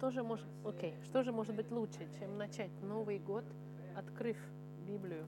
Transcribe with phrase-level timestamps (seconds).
[0.00, 3.44] Что же может, окей, что же может быть лучше, чем начать Новый год,
[3.94, 4.38] открыв
[4.86, 5.26] Библию?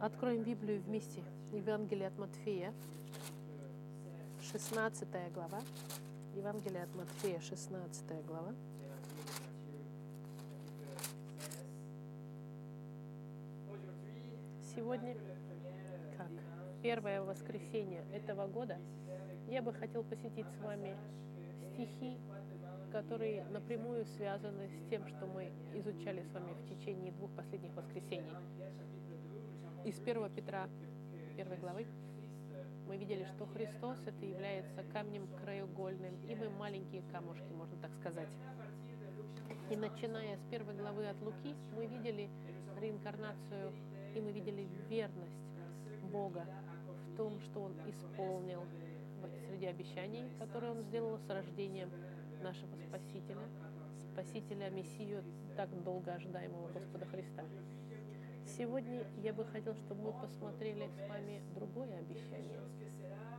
[0.00, 1.22] Откроем Библию вместе.
[1.52, 2.72] Евангелие от Матфея,
[4.50, 5.60] 16 глава.
[6.34, 8.54] Евангелие от Матфея, 16 глава.
[14.74, 15.14] Сегодня,
[16.16, 16.30] как
[16.80, 18.78] первое воскресенье этого года,
[19.46, 20.96] я бы хотел посетить с вами
[21.80, 22.18] стихи,
[22.92, 28.34] которые напрямую связаны с тем, что мы изучали с вами в течение двух последних воскресений.
[29.84, 30.68] Из 1 Петра,
[31.38, 31.86] 1 главы,
[32.86, 38.28] мы видели, что Христос это является камнем краеугольным, и мы маленькие камушки, можно так сказать.
[39.70, 42.28] И начиная с первой главы от Луки, мы видели
[42.78, 43.72] реинкарнацию,
[44.14, 45.32] и мы видели верность
[46.12, 46.44] Бога
[47.06, 48.64] в том, что Он исполнил
[49.50, 51.90] среди обещаний, которые Он сделал с рождением
[52.42, 53.48] нашего Спасителя,
[54.12, 55.24] Спасителя Мессию,
[55.56, 57.42] так долго ожидаемого Господа Христа.
[58.46, 62.60] Сегодня я бы хотел, чтобы мы посмотрели с вами другое обещание.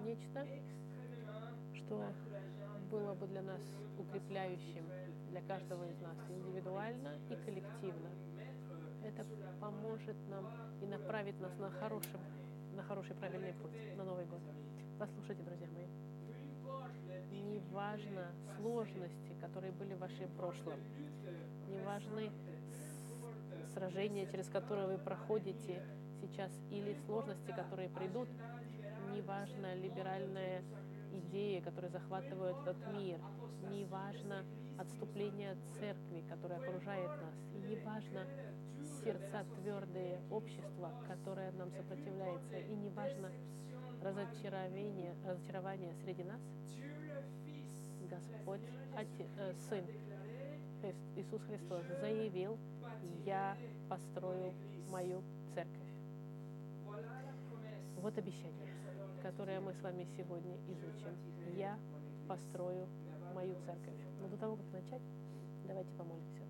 [0.04, 0.46] Нечто,
[1.74, 2.04] что
[2.90, 3.62] было бы для нас
[3.98, 4.86] укрепляющим
[5.30, 8.10] для каждого из нас индивидуально и коллективно.
[9.04, 9.26] Это
[9.62, 10.46] поможет нам
[10.82, 12.20] и направит нас на, хорошем,
[12.76, 14.42] на хороший правильный путь, на Новый год.
[15.02, 15.91] Послушайте, друзья мои.
[17.32, 20.80] Неважно сложности, которые были в вашем прошлом,
[21.70, 22.32] не важны
[23.74, 25.84] сражения, через которые вы проходите
[26.22, 28.30] сейчас, или сложности, которые придут,
[29.14, 30.64] неважно либеральная
[31.12, 33.20] идея, которая захватывает этот мир,
[33.72, 34.46] неважно
[34.78, 38.26] отступление от церкви, которая окружает нас, и неважно
[39.04, 43.32] сердца твердые общества, которое нам сопротивляется, и неважно
[44.02, 46.42] разочарование, разочарование среди нас,
[48.10, 48.62] Господь,
[48.96, 49.86] Отец, э, Сын,
[51.16, 52.58] Иисус Христос заявил,
[53.26, 53.56] я
[53.90, 54.54] построю
[54.90, 55.22] мою
[55.54, 55.92] церковь.
[57.98, 58.68] Вот обещание,
[59.22, 61.16] которое мы с вами сегодня изучим.
[61.56, 61.78] Я
[62.28, 62.88] построю
[63.36, 63.94] мою церковь.
[64.20, 65.02] Но до того, как начать,
[65.68, 66.42] давайте помолимся.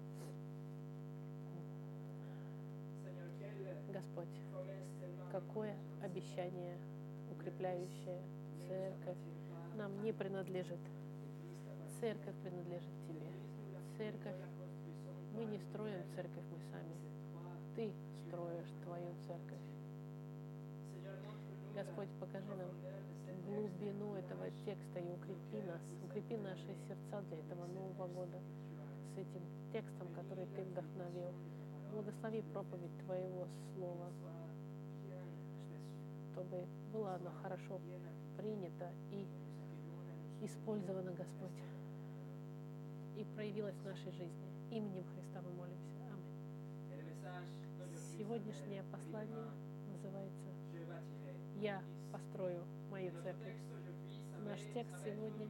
[3.92, 4.30] Господь,
[5.31, 6.78] какое обещание,
[7.31, 8.22] укрепляющее
[8.68, 9.18] церковь,
[9.75, 10.80] нам не принадлежит.
[12.00, 13.31] Церковь принадлежит Тебе.
[13.97, 14.36] Церковь,
[15.34, 16.96] мы не строим церковь мы сами.
[17.75, 17.92] Ты
[18.28, 19.62] строишь Твою церковь.
[21.74, 22.69] Господь, покажи нам
[23.46, 28.38] глубину этого текста и укрепи нас, укрепи наши сердца для этого Нового года
[29.13, 31.31] с этим текстом, который Ты вдохновил.
[31.92, 34.09] Благослови проповедь Твоего Слова,
[36.41, 37.79] чтобы было оно хорошо
[38.38, 39.28] принято и
[40.41, 41.52] использовано, Господь,
[43.16, 44.50] и проявилось в нашей жизни.
[44.72, 45.91] Именем Христа мы молимся.
[46.12, 47.16] Аминь.
[48.18, 49.46] Сегодняшнее послание
[49.91, 50.50] называется
[51.57, 53.57] «Я построю мою церковь».
[54.44, 55.47] Наш текст сегодня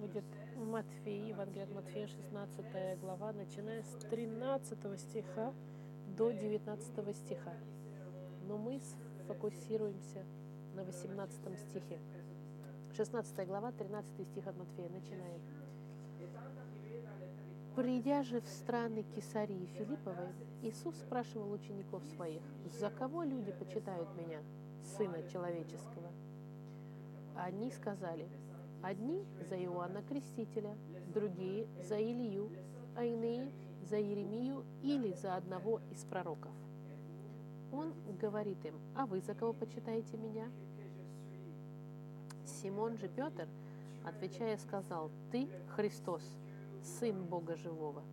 [0.00, 0.24] будет
[0.56, 5.52] Матфея, Евангелие от Матфея, 16 глава, начиная с 13 стиха
[6.16, 7.52] до 19 стиха.
[8.46, 8.80] Но мы
[9.24, 10.24] сфокусируемся
[10.74, 11.98] на 18 стихе.
[12.94, 14.88] 16 глава, 13 стих от Матфея.
[14.90, 15.40] Начинаем.
[17.74, 20.28] Придя же в страны Кесарии Филипповой,
[20.62, 22.42] Иисус спрашивал учеников своих,
[22.78, 24.40] «За кого люди почитают меня,
[24.96, 26.12] Сына Человеческого?»
[27.34, 28.28] Они сказали,
[28.80, 30.76] одни за Иоанна Крестителя,
[31.12, 32.52] другие за Илью,
[32.94, 33.50] а иные
[33.82, 36.52] за Еремию или за одного из пророков.
[37.74, 40.48] Он говорит им, а вы за кого почитаете меня?
[42.44, 43.48] Симон же Петр,
[44.04, 46.22] отвечая, сказал, ты Христос,
[46.82, 48.04] Сын Бога Живого.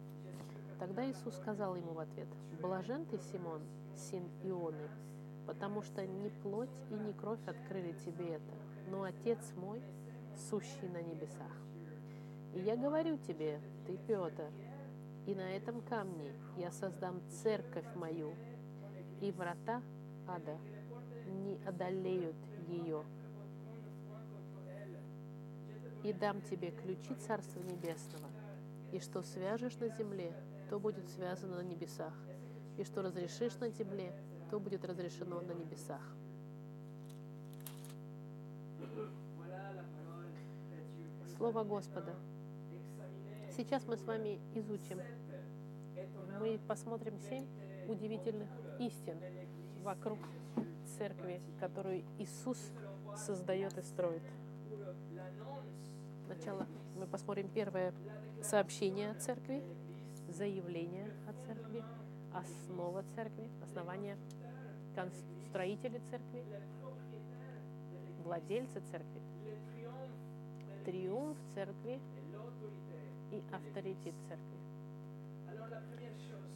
[0.80, 2.28] Тогда Иисус сказал ему в ответ,
[2.60, 3.62] «Блажен ты, Симон,
[3.96, 4.90] сын Ионы,
[5.46, 8.54] потому что не плоть и не кровь открыли тебе это,
[8.90, 9.80] но Отец мой,
[10.50, 11.52] сущий на небесах.
[12.56, 14.50] И я говорю тебе, ты Петр,
[15.28, 18.34] и на этом камне я создам церковь мою,
[19.22, 19.82] и врата
[20.28, 20.58] ада
[21.28, 22.36] не одолеют
[22.68, 23.04] ее.
[26.04, 28.28] И дам тебе ключи Царства Небесного–
[28.92, 30.34] и что свяжешь на земле,
[30.70, 32.14] то будет связано на небесах.
[32.78, 34.14] И что разрешишь на земле,
[34.50, 36.02] то будет разрешено на небесах.
[41.38, 42.14] Слово Господа.
[43.56, 45.00] Сейчас мы с вами изучим.
[46.40, 47.46] Мы посмотрим семь
[47.88, 48.50] удивительных
[48.82, 49.18] истин
[49.84, 50.20] вокруг
[50.98, 52.58] церкви, которую Иисус
[53.16, 54.24] создает и строит.
[56.26, 57.94] Сначала мы посмотрим первое
[58.42, 59.64] сообщение о церкви,
[60.30, 61.84] заявление о церкви,
[62.34, 64.18] основа церкви, основание
[65.50, 66.44] строители церкви,
[68.24, 69.22] владельцы церкви,
[70.86, 72.00] триумф церкви
[73.32, 74.58] и авторитет церкви.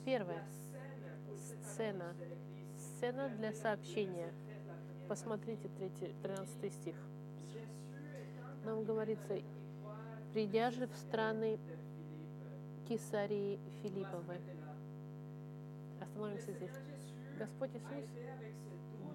[0.06, 0.44] Первое.
[1.36, 2.14] Сцена.
[2.78, 4.32] Сцена для сообщения.
[5.08, 6.96] Посмотрите 3, 13 стих.
[8.64, 9.40] Нам говорится,
[10.34, 11.60] придя же в страны
[12.88, 14.40] Кесарии Филипповой.
[16.02, 16.72] Остановимся здесь.
[17.38, 18.10] Господь Иисус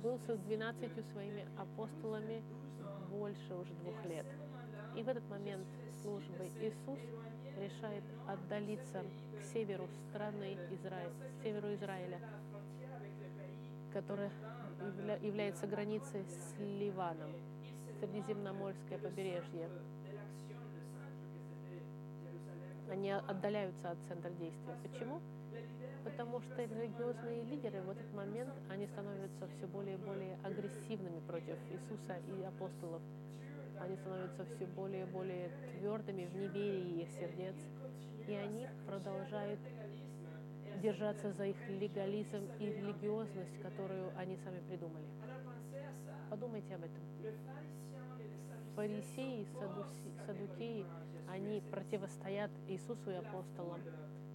[0.02, 2.42] был с двенадцатью своими апостолами
[3.10, 4.26] больше уже двух лет.
[4.96, 5.66] И в этот момент
[6.02, 6.98] службы Иисус
[7.60, 9.04] решает отдалиться
[9.38, 12.18] к северу страны Израиль, к северу Израиля,
[13.92, 14.30] которая
[15.22, 17.30] является границей с Ливаном,
[18.00, 19.68] Средиземноморское побережье.
[22.90, 24.74] Они отдаляются от центра действия.
[24.82, 25.20] Почему?
[26.02, 31.56] Потому что религиозные лидеры в этот момент, они становятся все более и более агрессивными против
[31.70, 33.02] Иисуса и апостолов.
[33.80, 37.56] Они становятся все более и более твердыми в неверии их сердец.
[38.28, 39.60] И они продолжают
[40.82, 45.06] держаться за их легализм и религиозность, которую они сами придумали.
[46.28, 47.02] Подумайте об этом.
[48.76, 50.86] Фарисеи, садуси, садукеи,
[51.28, 53.80] они противостоят Иисусу и апостолам.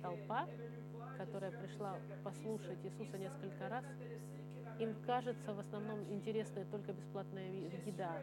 [0.02, 0.48] Толпа,
[1.18, 3.86] которая пришла послушать Иисуса несколько раз,
[4.80, 7.50] им кажется в основном интересная только бесплатная
[7.86, 8.20] еда.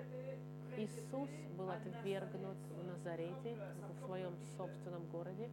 [0.77, 3.57] Иисус был отвергнут в Назарете,
[3.89, 5.51] в своем собственном городе.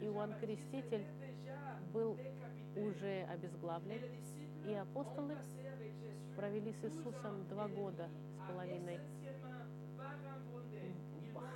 [0.00, 1.06] Иоанн Креститель
[1.92, 2.16] был
[2.76, 4.00] уже обезглавлен,
[4.66, 5.36] и апостолы
[6.36, 9.00] провели с Иисусом два года с половиной,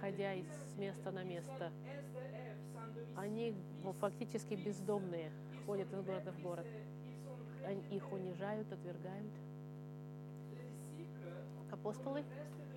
[0.01, 0.47] ходя из
[0.77, 1.73] места на место.
[3.17, 3.55] Они
[4.01, 5.33] фактически бездомные,
[5.65, 6.67] ходят из города в город.
[7.91, 9.33] Их унижают, отвергают.
[11.87, 12.25] Апостолы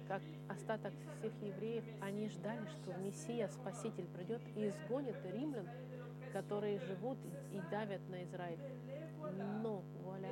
[0.07, 5.67] как остаток всех евреев, они ждали, что Мессия, Спаситель, придет и изгонит римлян,
[6.31, 7.17] которые живут
[7.51, 8.59] и давят на Израиль.
[9.63, 10.31] Но, вуаля,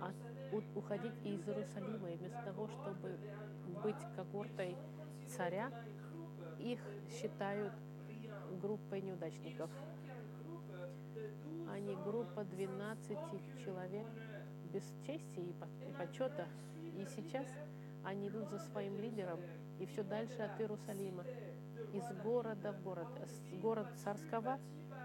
[0.00, 3.18] от, уходить из Иерусалима, и вместо того, чтобы
[3.82, 4.74] быть когортой
[5.26, 5.70] царя,
[6.58, 6.80] их
[7.10, 7.74] считают
[8.62, 9.70] группой неудачников.
[11.70, 13.18] Они группа 12
[13.62, 14.06] человек
[14.72, 15.54] без чести и
[15.98, 16.48] почета.
[16.96, 17.46] И сейчас
[18.04, 19.40] они идут за своим лидером
[19.78, 21.24] и все дальше от Иерусалима,
[21.92, 23.08] из города в город.
[23.26, 24.58] С город царского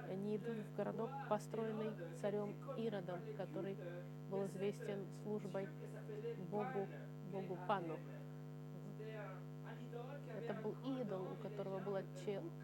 [0.10, 1.92] они идут в городок, построенный
[2.22, 3.78] царем Иродом, который
[4.30, 5.68] был известен службой
[6.50, 6.88] Богу,
[7.32, 7.98] Богу Пану.
[10.38, 12.04] Это был идол, у которого было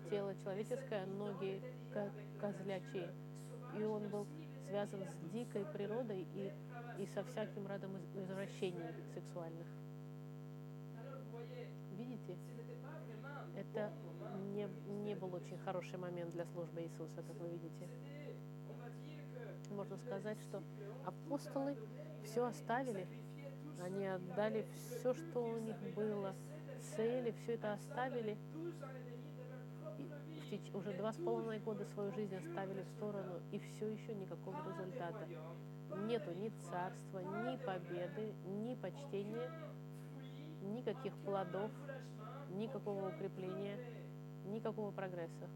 [0.10, 1.62] тело человеческое, ноги
[2.40, 3.14] козлячие.
[3.78, 4.26] И он был
[4.68, 6.52] связан с дикой природой и,
[7.00, 8.84] и со всяким родом извращений
[9.14, 9.68] сексуальных.
[11.92, 12.38] Видите,
[13.56, 13.92] это
[14.54, 14.68] не,
[15.04, 17.88] не был очень хороший момент для службы Иисуса, как вы видите.
[19.72, 20.62] Можно сказать, что
[21.06, 21.78] апостолы
[22.24, 23.08] все оставили,
[23.82, 26.34] они отдали все, что у них было,
[26.96, 28.38] цели, все это оставили.
[30.50, 34.56] И уже два с половиной года свою жизнь оставили в сторону, и все еще никакого
[34.70, 35.28] результата.
[36.06, 39.52] Нету ни царства, ни победы, ни почтения,
[40.62, 41.70] никаких плодов,
[42.52, 43.78] никакого укрепления,
[44.46, 45.50] никакого прогресса.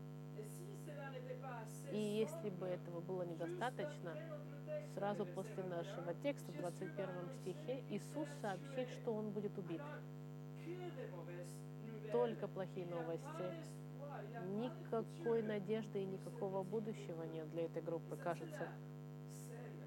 [1.94, 4.14] И если бы этого было недостаточно,
[4.94, 7.08] сразу после нашего текста в 21
[7.42, 9.82] стихе Иисус сообщит, что Он будет убит.
[12.12, 13.81] Только плохие новости.
[14.60, 18.68] Никакой надежды и никакого будущего нет для этой группы, кажется.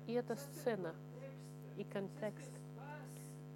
[0.07, 0.95] И эта сцена
[1.76, 2.50] и контекст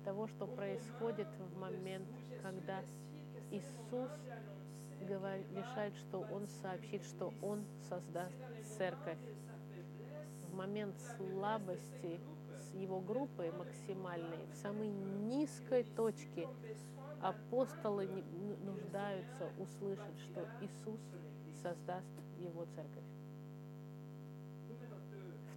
[0.04, 2.08] того, что происходит в момент,
[2.42, 2.82] когда
[3.50, 4.10] Иисус
[5.06, 8.36] говорит, решает, что Он сообщит, что Он создаст
[8.76, 9.18] церковь.
[10.50, 12.20] В момент слабости
[12.74, 16.48] его группой максимальной, в самой низкой точке,
[17.22, 18.06] апостолы
[18.64, 21.00] нуждаются услышать, что Иисус
[21.62, 22.06] создаст
[22.38, 23.04] его церковь.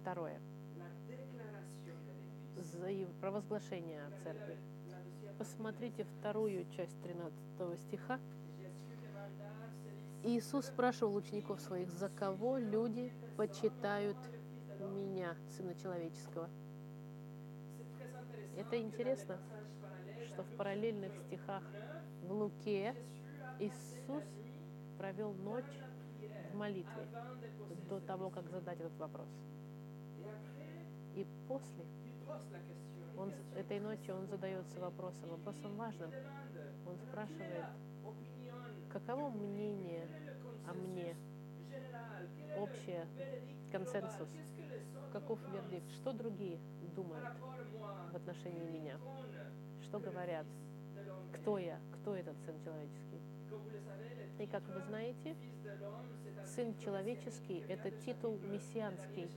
[0.00, 0.40] Второе
[3.22, 4.58] провозглашение о церкви.
[5.38, 8.18] Посмотрите вторую часть 13 стиха.
[10.24, 14.16] Иисус спрашивал учеников своих, за кого люди почитают
[14.80, 16.50] меня, Сына Человеческого.
[18.56, 19.38] Это интересно,
[20.32, 21.62] что в параллельных стихах
[22.22, 22.94] в Луке
[23.58, 24.24] Иисус
[24.98, 25.78] провел ночь
[26.50, 27.06] в молитве
[27.88, 29.28] до того, как задать этот вопрос.
[31.14, 31.84] И после
[33.18, 36.10] он, этой ночью он задается вопросом, вопросом важным.
[36.86, 37.66] Он спрашивает,
[38.90, 40.08] каково мнение
[40.66, 41.14] о мне,
[42.56, 43.06] общее,
[43.70, 44.30] консенсус,
[45.12, 46.58] каков вердикт, что другие
[46.94, 47.28] думают
[48.12, 48.98] в отношении меня,
[49.82, 50.46] что говорят,
[51.34, 53.20] кто я, кто этот Сын Человеческий.
[54.38, 55.36] И как вы знаете,
[56.44, 59.30] Сын Человеческий– это титул мессианский,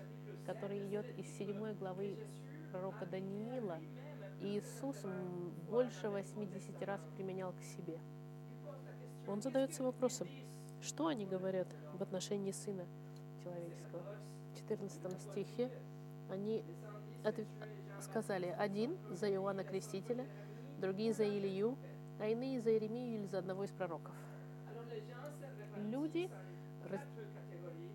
[0.46, 2.18] который идет из седьмой главы
[2.72, 3.80] пророка Даниила,
[4.42, 4.98] и Иисус
[5.70, 8.00] больше 80 раз применял к себе.
[9.28, 10.28] Он задается вопросом,
[10.82, 12.86] что они говорят в отношении Сына
[13.44, 14.04] Человеческого.
[14.52, 15.72] В 14 стихе
[16.30, 16.64] они
[18.06, 20.26] сказали, один за Иоанна Крестителя,
[20.80, 21.78] другие за Илью,
[22.20, 24.14] а иные за Иеремию или за одного из пророков.
[25.78, 26.30] Люди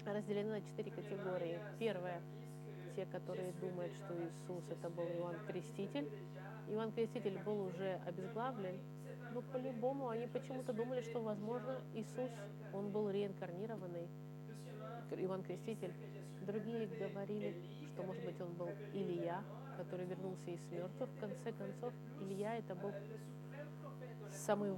[0.05, 1.59] разделены на четыре категории.
[1.79, 2.21] Первая–
[2.97, 6.09] те, которые думают, что Иисус– это был Иоанн Креститель.
[6.69, 8.79] Иоанн Креститель был уже обезглавлен,
[9.33, 12.31] но по-любому они почему-то думали, что, возможно, Иисус,
[12.73, 14.09] он был реинкарнированный,
[15.13, 15.93] Иван Креститель.
[16.47, 17.55] Другие говорили,
[17.93, 19.43] что, может быть, он был Илья,
[19.81, 21.09] который вернулся из мертвых.
[21.11, 22.93] В конце концов, Илья это был
[24.31, 24.75] самый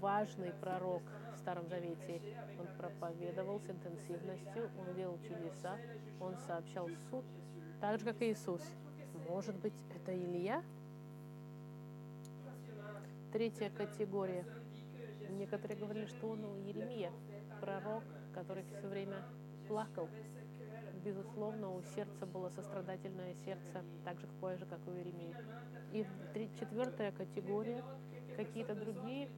[0.00, 1.02] важный пророк
[1.34, 2.20] в Старом Завете.
[2.58, 5.76] Он проповедовал с интенсивностью, он делал чудеса,
[6.20, 7.24] он сообщал суд,
[7.80, 8.62] так же, как Иисус.
[9.28, 10.62] Может быть, это Илья?
[13.32, 14.46] Третья категория.
[15.30, 17.12] Некоторые говорили, что он Еремия,
[17.60, 19.22] пророк, который все время
[19.68, 20.08] плакал.
[21.06, 25.36] Безусловно, у сердца было сострадательное сердце, так же позже, как у Иеремии.
[25.92, 26.04] И
[26.58, 27.84] четвертая категория,
[28.36, 29.28] какие-то другие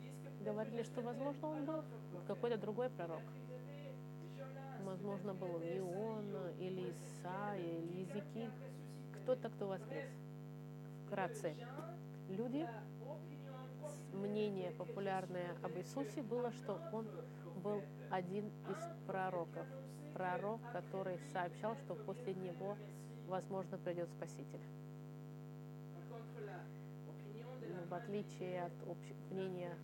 [0.40, 1.84] говорили, что, возможно, он был
[2.26, 3.20] какой-то другой пророк.
[4.82, 8.48] Возможно, был Ион, или Исаия, или Языки.
[9.12, 10.08] Кто-то, кто воскрес.
[11.04, 11.54] Вкратце.
[12.30, 12.66] Люди,
[14.14, 17.06] мнение популярное об Иисусе было, что он
[17.62, 19.66] был один из пророков
[20.18, 22.76] пророк, который сообщал, что после него,
[23.28, 24.60] возможно, придет Спаситель.
[27.62, 28.98] Ну, в отличие от
[29.30, 29.78] мнения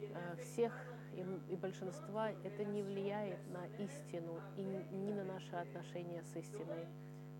[0.00, 0.72] э, всех
[1.12, 6.86] и, и большинства, это не влияет на истину и ни на наши отношения с истиной.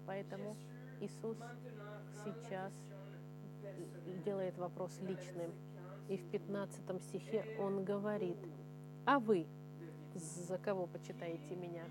[0.07, 0.57] Поэтому
[1.01, 1.39] Иисус
[2.25, 2.73] сейчас
[4.25, 5.53] делает вопрос личным.
[6.09, 8.39] И в 15 стихе он говорит,
[9.05, 9.47] а вы,
[10.15, 11.85] за кого почитаете меня.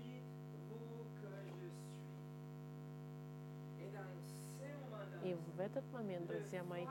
[5.24, 6.86] И в этот момент, друзья мои,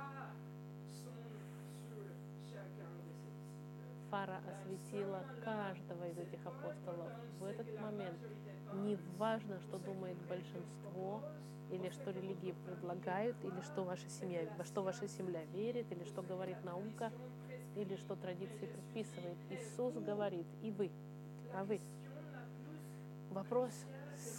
[4.12, 7.12] фара осветила каждого из этих апостолов.
[7.39, 8.17] В этот момент
[8.74, 11.22] не важно, что думает большинство,
[11.72, 16.22] или что религии предлагают, или что ваша семья, во что ваша семья верит, или что
[16.22, 17.12] говорит наука,
[17.75, 19.38] или что традиции предписывает.
[19.50, 20.91] Иисус говорит, и вы–
[21.53, 21.79] а вы?
[23.31, 23.71] Вопрос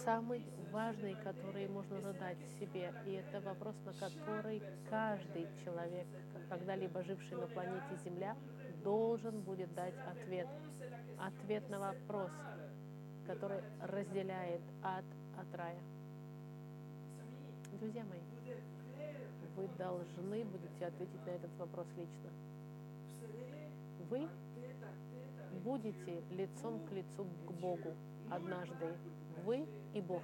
[0.03, 6.07] самый важный, который можно задать себе, и это вопрос, на который каждый человек,
[6.49, 8.35] когда-либо живший на планете Земля,
[8.83, 10.47] должен будет дать ответ.
[11.19, 12.31] Ответ на вопрос,
[13.25, 15.05] который разделяет ад
[15.37, 15.81] от рая.
[17.79, 18.21] Друзья мои,
[19.55, 22.29] вы должны будете ответить на этот вопрос лично.
[24.09, 24.27] Вы
[25.69, 27.93] будете лицом к лицу к Богу
[28.31, 28.97] однажды.
[29.45, 30.23] Вы и Бог.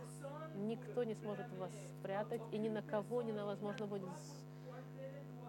[0.55, 4.09] Никто не сможет вас спрятать, и ни на кого не возможно будет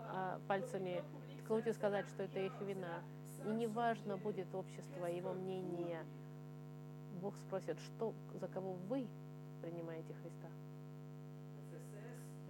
[0.08, 1.02] а, пальцами
[1.40, 3.02] ткнуть и сказать, что это их вина.
[3.46, 6.04] И неважно будет общество, его мнение.
[7.22, 9.06] Бог спросит, что, за кого вы
[9.62, 10.48] принимаете Христа.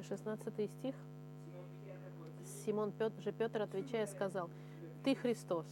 [0.03, 0.97] 16 стих.
[2.65, 4.51] Симон Петр, же Петр, отвечая, сказал,
[5.05, 5.67] «Ты Христос,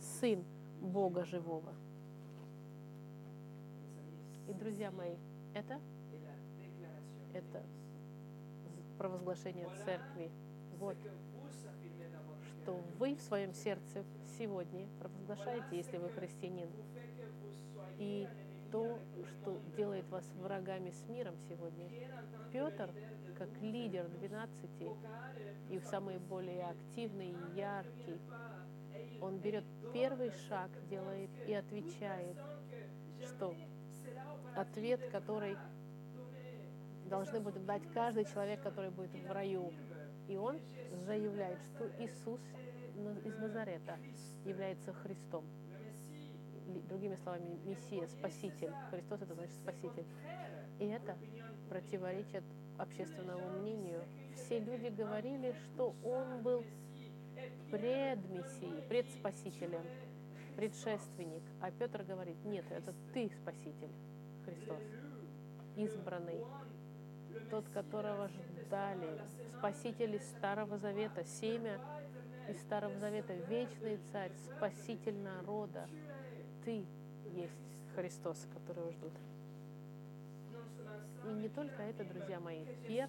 [0.00, 0.44] Сын
[0.80, 1.72] Бога живого.
[4.48, 5.16] И, друзья мои,
[5.54, 5.80] это,
[7.32, 7.62] это
[8.98, 10.30] провозглашение церкви.
[10.78, 10.96] Вот
[12.66, 14.04] что вы в своем сердце
[14.38, 16.68] сегодня провозглашаете, если вы христианин.
[17.98, 18.28] И
[18.72, 21.88] то, что делает вас врагами с миром сегодня.
[22.52, 22.90] Петр,
[23.38, 24.70] как лидер 12
[25.70, 28.20] и самый более активный и яркий,
[29.20, 32.36] он берет первый шаг, делает и отвечает,
[33.20, 33.54] что
[34.54, 35.56] ответ, который
[37.08, 39.72] должны будет дать каждый человек, который будет в раю.
[40.28, 40.58] И он
[41.04, 42.40] заявляет, что Иисус
[43.24, 43.98] из Назарета
[44.44, 45.44] является Христом.
[46.88, 48.72] Другими словами, Мессия, Спаситель.
[48.90, 50.06] Христос это значит Спаситель.
[50.80, 51.16] И это
[51.68, 52.42] противоречит
[52.78, 54.02] общественному мнению.
[54.34, 56.64] Все люди говорили, что он был
[57.70, 59.82] пред Мессией, пред Спасителем,
[60.56, 61.42] предшественник.
[61.60, 63.90] А Петр говорит, нет, это ты Спаситель,
[64.44, 64.82] Христос,
[65.76, 66.44] избранный,
[67.50, 69.20] тот, которого ждали,
[69.58, 71.78] Спаситель из Старого Завета, семя
[72.48, 75.88] из Старого Завета, вечный царь, спаситель народа.
[76.64, 76.84] Ты
[77.34, 77.52] есть
[77.94, 79.12] Христос, которого ждут.
[81.24, 82.64] И не только это, друзья мои.
[82.86, 83.08] Пер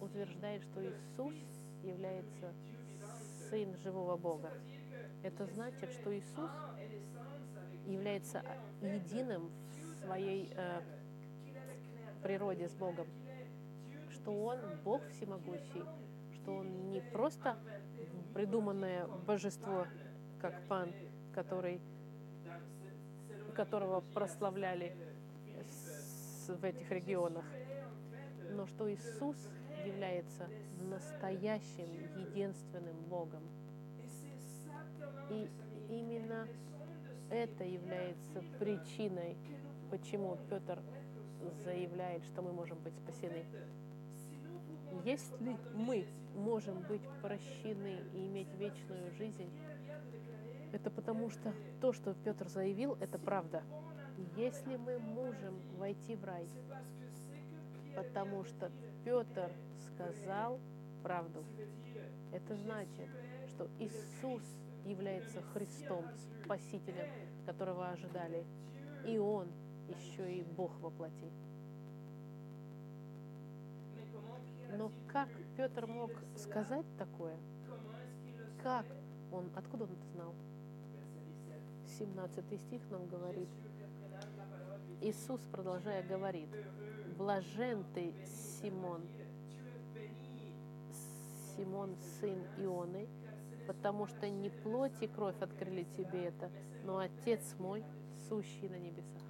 [0.00, 1.34] утверждает, что Иисус
[1.82, 2.52] является
[3.50, 4.50] Сын живого Бога.
[5.22, 6.50] Это значит, что Иисус
[7.86, 8.42] является
[8.80, 9.50] единым
[9.92, 10.80] в своей э,
[12.22, 13.06] природе с Богом,
[14.10, 15.84] что Он Бог всемогущий,
[16.34, 17.56] что Он не просто
[18.34, 19.86] придуманное божество,
[20.40, 20.92] как Пан,
[21.32, 21.80] который,
[23.54, 24.96] которого прославляли
[26.48, 27.44] в этих регионах,
[28.50, 29.36] но что Иисус
[29.86, 30.48] является
[30.80, 31.88] настоящим,
[32.28, 33.42] единственным Богом.
[35.30, 35.50] И
[35.88, 36.46] именно
[37.30, 39.36] это является причиной,
[39.90, 40.80] почему Петр
[41.64, 43.44] заявляет, что мы можем быть спасены.
[45.04, 49.50] Если мы можем быть прощены и иметь вечную жизнь,
[50.72, 53.62] это потому что то, что Петр заявил, это правда.
[54.36, 56.48] Если мы можем войти в рай,
[57.96, 58.70] потому что
[59.04, 59.50] Петр
[59.88, 60.60] сказал
[61.02, 61.42] правду,
[62.32, 63.08] это значит,
[63.48, 64.42] что Иисус
[64.84, 66.04] является Христом,
[66.44, 67.08] Спасителем,
[67.46, 68.44] которого ожидали,
[69.06, 69.48] и Он
[69.88, 71.30] еще и Бог воплоти.
[74.76, 77.36] Но как Петр мог сказать такое?
[78.62, 78.84] Как
[79.32, 80.34] он, откуда он это знал?
[81.98, 83.48] 17 стих нам говорит.
[85.00, 86.48] Иисус, продолжая, говорит,
[87.16, 88.14] «Блажен ты,
[88.60, 89.02] Симон,
[91.56, 93.08] Симон, сын Ионы,
[93.66, 96.50] потому что не плоть и кровь открыли тебе это,
[96.84, 97.84] но Отец мой,
[98.28, 99.22] сущий на небесах».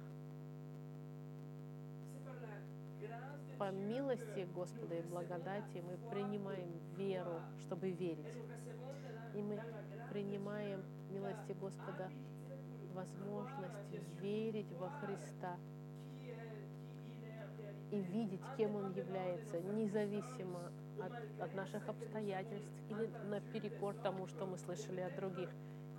[3.57, 8.25] по милости Господа и благодати мы принимаем веру, чтобы верить.
[9.33, 9.59] И мы
[10.11, 12.09] принимаем милости Господа
[12.97, 15.55] возможность верить во Христа
[17.91, 24.57] и видеть, кем Он является, независимо от, от наших обстоятельств или наперекор тому, что мы
[24.57, 25.49] слышали от других.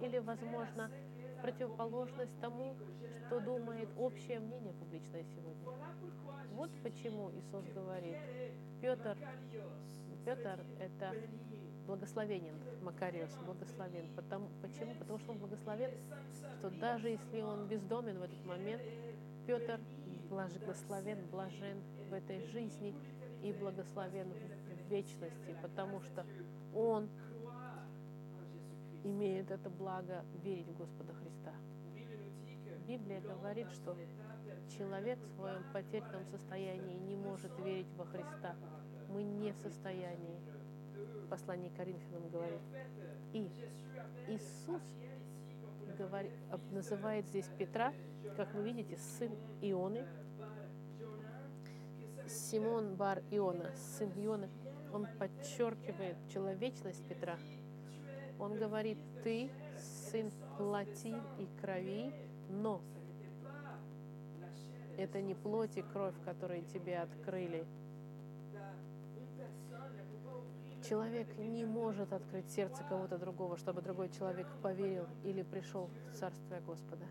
[0.00, 0.90] Или, возможно,
[1.40, 2.74] противоположность тому,
[3.26, 5.68] что думает общее мнение публичное сегодня.
[6.52, 8.16] Вот почему Иисус говорит,
[8.80, 9.16] Петр,
[10.24, 11.14] Петр это
[11.88, 14.14] благословенен, Макариос, благословен.
[14.14, 14.94] Потому, почему?
[14.94, 15.90] Потому что он благословен,
[16.58, 18.82] что даже если он бездомен в этот момент,
[19.46, 19.80] Петр
[20.28, 22.94] благословен, блажен в этой жизни
[23.42, 26.26] и благословен в вечности, потому что
[26.74, 27.08] он
[29.04, 31.54] имеет это благо верить в Господа Христа.
[32.86, 33.96] Библия говорит, что
[34.76, 38.56] человек в своем потерянном состоянии не может верить во Христа.
[39.08, 40.40] Мы не в состоянии.
[41.30, 42.60] Послание Коринфянам говорит.
[43.32, 43.50] И
[44.28, 44.82] Иисус
[45.98, 46.32] говорит,
[46.70, 47.92] называет здесь Петра,
[48.36, 50.06] как вы видите, сын Ионы,
[52.26, 54.48] Симон Бар Иона, сын Иона,
[54.92, 57.36] он подчеркивает человечность Петра.
[58.38, 59.50] Он говорит, ты
[60.10, 62.12] сын плоти и крови,
[62.48, 62.80] но
[64.96, 67.66] это не плоть и кровь, которые тебе открыли.
[70.88, 76.62] Человек не может открыть сердце кого-то другого, чтобы другой человек поверил или пришел в Царствие
[76.62, 77.04] Господа.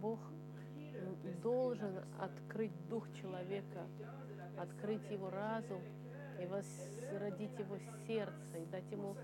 [0.00, 0.20] Бог
[1.42, 3.88] должен открыть дух человека,
[4.56, 5.80] открыть его разум
[6.40, 9.16] и возродить его сердце, и дать ему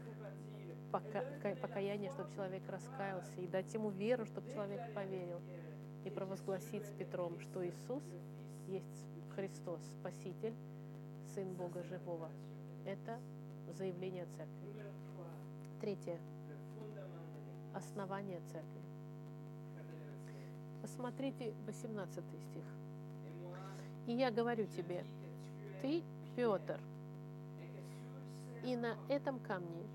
[0.91, 1.23] пока,
[1.63, 5.41] покаяние, чтобы человек раскаялся, и дать ему веру, чтобы человек поверил,
[6.05, 8.03] и провозгласить с Петром, что Иисус
[8.67, 10.55] есть Христос, Спаситель,
[11.35, 12.29] Сын Бога Живого.
[12.85, 13.21] Это
[13.73, 14.69] заявление церкви.
[15.81, 16.19] Третье.
[17.75, 18.81] Основание церкви.
[20.83, 22.65] Посмотрите 18 стих.
[24.07, 25.05] «И я говорю тебе,
[25.83, 26.03] ты,
[26.35, 26.81] Петр,
[28.65, 29.87] и на этом камне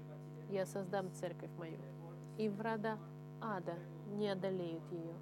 [0.50, 1.78] я создам церковь мою,
[2.38, 2.98] и врата
[3.42, 3.76] ада
[4.14, 5.16] не одолеют ее.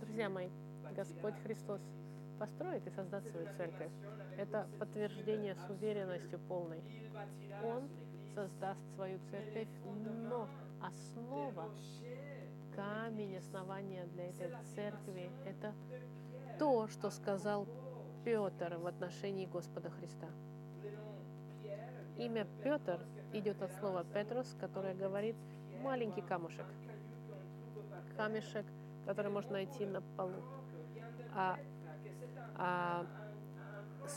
[0.00, 0.48] Друзья мои,
[0.94, 1.80] Господь Христос
[2.42, 3.92] построит и создаст свою церковь.
[4.36, 6.82] Это подтверждение с уверенностью полной.
[7.62, 7.88] Он
[8.34, 9.68] создаст свою церковь,
[10.28, 10.48] но
[10.80, 11.70] основа,
[12.74, 15.72] камень основания для этой церкви– это
[16.58, 17.68] то, что сказал
[18.24, 20.26] Петр в отношении Господа Христа.
[22.18, 22.98] Имя Петр
[23.32, 25.36] идет от слова Петрос, которое говорит
[25.80, 26.66] маленький камушек.
[28.16, 28.66] Камешек,
[29.06, 30.42] который можно найти на полу.
[31.34, 31.56] А,
[32.56, 33.06] а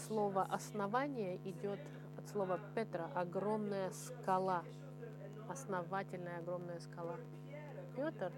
[0.08, 1.80] слово основание идет
[2.18, 4.64] от слова Петра, огромная скала,
[5.50, 7.18] основательная огромная скала.
[7.96, 8.32] Петр,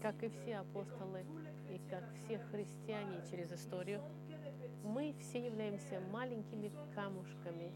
[0.00, 1.24] как и все апостолы,
[1.70, 4.00] и как все христиане через историю,
[4.82, 7.72] мы все являемся маленькими камушками,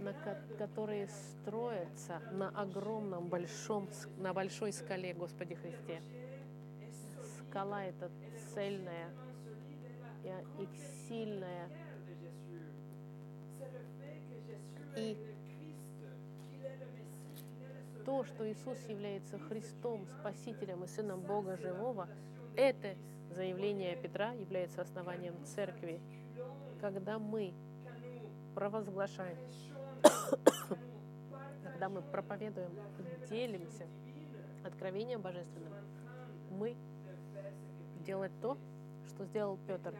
[0.00, 0.12] на
[0.58, 6.02] которые строятся на огромном, большом, на большой скале Господи Христе.
[7.38, 8.10] Скала это
[8.52, 9.10] цельная
[10.58, 10.68] и
[11.06, 11.68] сильная.
[14.96, 15.16] И
[18.04, 22.08] то, что Иисус является Христом, Спасителем и Сыном Бога Живого,
[22.54, 22.94] это
[23.30, 26.00] заявление Петра является основанием церкви.
[26.80, 27.54] Когда мы
[28.54, 29.38] провозглашаем,
[31.64, 32.70] когда мы проповедуем,
[33.28, 33.86] делимся
[34.64, 35.72] откровением божественным,
[36.50, 36.76] мы
[38.04, 38.56] делать то,
[39.08, 39.94] что сделал Петр.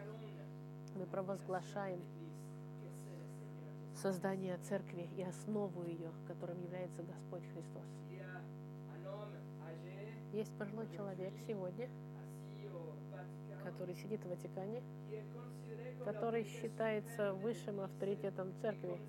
[0.95, 2.01] Мы провозглашаем
[3.97, 7.87] создание церкви и основу ее, которым является Господь Христос.
[10.33, 11.89] Есть пожилой человек сегодня,
[13.63, 14.83] который сидит в Ватикане,
[16.05, 19.01] который считается высшим авторитетом церкви,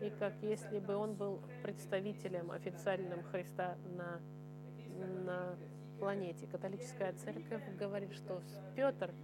[0.00, 4.20] и как если бы он был представителем официальным Христа на,
[5.24, 5.56] на
[6.02, 6.48] планете.
[6.48, 8.42] Католическая церковь говорит, что
[8.74, 9.14] Петр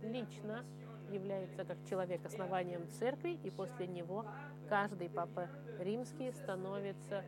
[0.00, 0.64] лично
[1.10, 4.24] является как человек основанием церкви, и после него
[4.68, 5.48] каждый папа
[5.80, 7.24] римский становится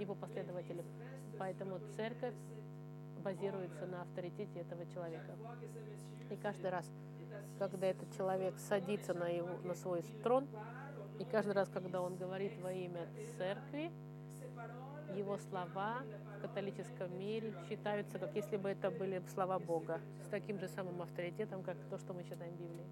[0.00, 0.84] его последователем.
[1.38, 2.34] Поэтому церковь
[3.22, 5.36] базируется на авторитете этого человека.
[6.28, 6.90] И каждый раз,
[7.60, 10.48] когда этот человек садится на, его, на свой трон,
[11.20, 13.06] и каждый раз, когда он говорит во имя
[13.38, 13.92] церкви,
[15.16, 16.02] его слова
[16.38, 21.02] в католическом мире считаются, как если бы это были слова Бога, с таким же самым
[21.02, 22.86] авторитетом, как то, что мы читаем в Библии.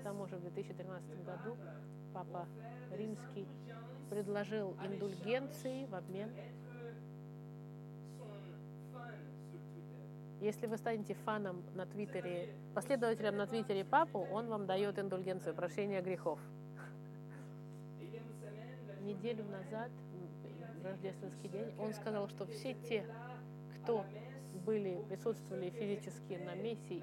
[0.00, 1.56] К тому же в 2013 году
[2.12, 2.46] Папа
[2.90, 3.46] Римский
[4.08, 6.30] предложил индульгенции в обмен
[10.40, 16.00] Если вы станете фаном на Твиттере, последователем на Твиттере папу, он вам дает индульгенцию, прощение
[16.00, 16.40] грехов.
[19.00, 19.90] Неделю назад,
[20.80, 23.04] в рождественский день, он сказал, что все те,
[23.76, 24.04] кто
[24.64, 27.02] были, присутствовали физически на миссии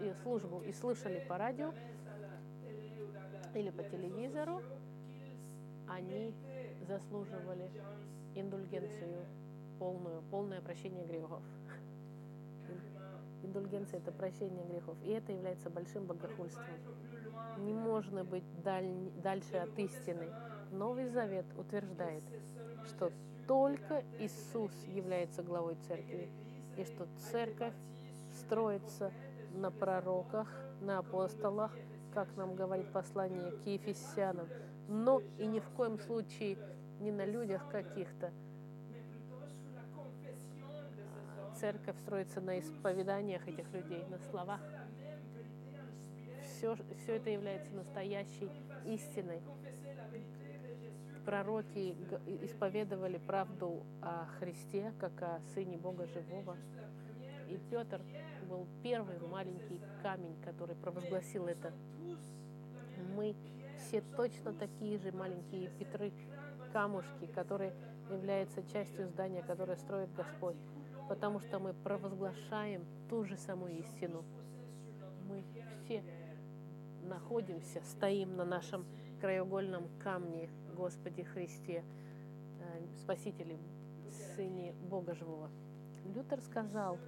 [0.00, 1.72] и, службу и слышали по радио
[3.54, 4.62] или по телевизору,
[5.88, 6.34] они
[6.86, 7.70] заслуживали
[8.34, 9.24] индульгенцию
[9.78, 11.42] полную, полное прощение грехов.
[13.42, 14.96] Индульгенция– это прощение грехов.
[15.04, 16.64] И это является большим богохульством.
[17.58, 19.10] Не можно быть даль...
[19.22, 20.28] дальше от истины.
[20.72, 22.22] Новый Завет утверждает,
[22.86, 23.10] что
[23.46, 26.28] только Иисус является главой церкви,
[26.76, 27.74] и что церковь
[28.32, 29.10] строится
[29.54, 30.48] на пророках,
[30.80, 31.74] на апостолах,
[32.14, 34.48] как нам говорит послание к Ефесянам,
[34.88, 36.58] но и ни в коем случае
[37.00, 38.32] не на людях каких-то,
[41.58, 44.60] церковь строится на исповеданиях этих людей, на словах.
[46.42, 48.50] Все, все это является настоящей
[48.86, 49.42] истиной.
[51.28, 51.94] Пророки
[52.42, 56.56] исповедовали правду о Христе, как о Сыне Бога Живого.
[57.50, 58.00] И Петр
[58.48, 61.74] был первый маленький камень, который провозгласил это.
[63.14, 63.36] Мы
[63.76, 66.12] все точно такие же маленькие Петры,
[66.72, 67.74] камушки, которые
[68.10, 70.56] являются частью здания, которое строит Господь
[71.08, 74.24] потому что мы провозглашаем ту же самую истину.
[75.26, 75.42] Мы
[75.84, 76.04] все
[77.02, 78.86] находимся, стоим на нашем
[79.20, 81.84] краеугольном камне Господи Христе,
[82.60, 83.58] э, Спасителе,
[84.34, 85.50] Сыне Бога Живого.
[86.14, 86.98] Лютер сказал,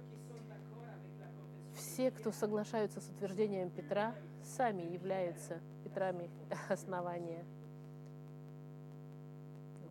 [1.75, 6.29] все, кто соглашаются с утверждением Петра, сами являются Петрами
[6.69, 7.45] основания,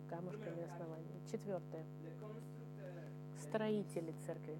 [0.09, 1.19] камушками основания.
[1.31, 1.85] Четвертое
[3.41, 4.57] строители церкви.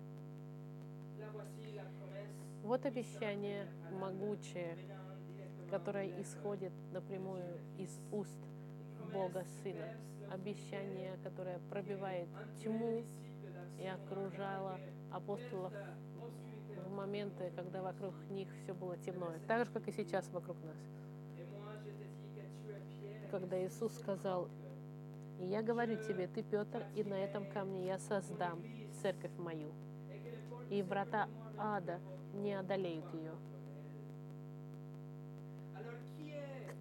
[2.64, 4.78] Вот обещание могучее,
[5.72, 8.38] которое исходит напрямую из уст
[9.14, 9.96] Бога Сына.
[10.30, 12.28] Обещание, которое пробивает
[12.62, 13.04] тьму
[13.80, 14.80] и окружало
[15.12, 15.74] апостолов
[16.86, 20.78] в моменты, когда вокруг них все было темно, так же, как и сейчас вокруг нас.
[23.32, 24.50] Когда Иисус сказал,
[25.40, 28.62] я говорю тебе, ты Петр, и на этом камне я создам
[29.02, 29.72] церковь мою,
[30.70, 32.00] и врата ада
[32.34, 33.32] не одолеют ее.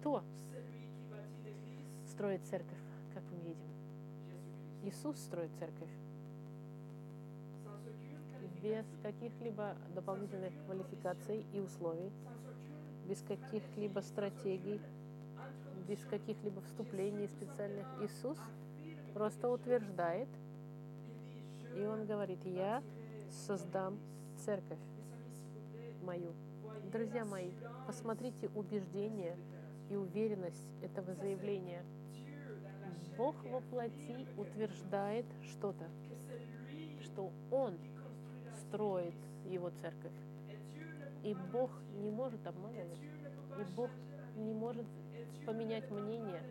[0.01, 0.23] Кто
[2.07, 2.79] строит церковь,
[3.13, 3.69] как мы видим?
[4.83, 5.91] Иисус строит церковь
[8.63, 12.11] без каких-либо дополнительных квалификаций и условий,
[13.07, 14.81] без каких-либо стратегий,
[15.87, 17.85] без каких-либо вступлений специальных.
[18.01, 18.39] Иисус
[19.13, 20.29] просто утверждает,
[21.75, 22.81] и Он говорит, я
[23.29, 23.99] создам
[24.35, 24.79] церковь
[26.01, 26.33] мою.
[26.91, 27.51] Друзья мои,
[27.85, 29.37] посмотрите убеждение
[29.91, 31.83] и уверенность этого заявления.
[33.17, 35.85] Бог во плоти утверждает что-то,
[37.01, 37.77] что Он
[38.61, 40.13] строит Его церковь.
[41.23, 41.69] И Бог
[42.01, 43.03] не может обманывать,
[43.59, 43.89] и Бог
[44.37, 44.85] не может
[45.45, 46.41] поменять мнение,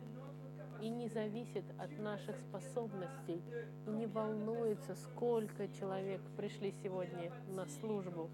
[0.82, 3.42] и не зависит от наших способностей,
[3.86, 8.28] и не волнуется, сколько человек пришли сегодня на службу.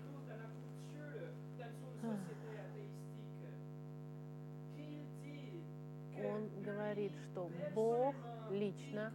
[6.32, 8.14] Он говорит, что Бог
[8.50, 9.12] лично,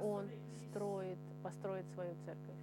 [0.00, 0.28] Он
[0.68, 2.56] строит, построит свою церковь.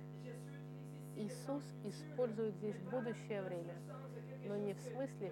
[1.16, 3.76] Иисус использует здесь будущее время,
[4.46, 5.32] но не в смысле,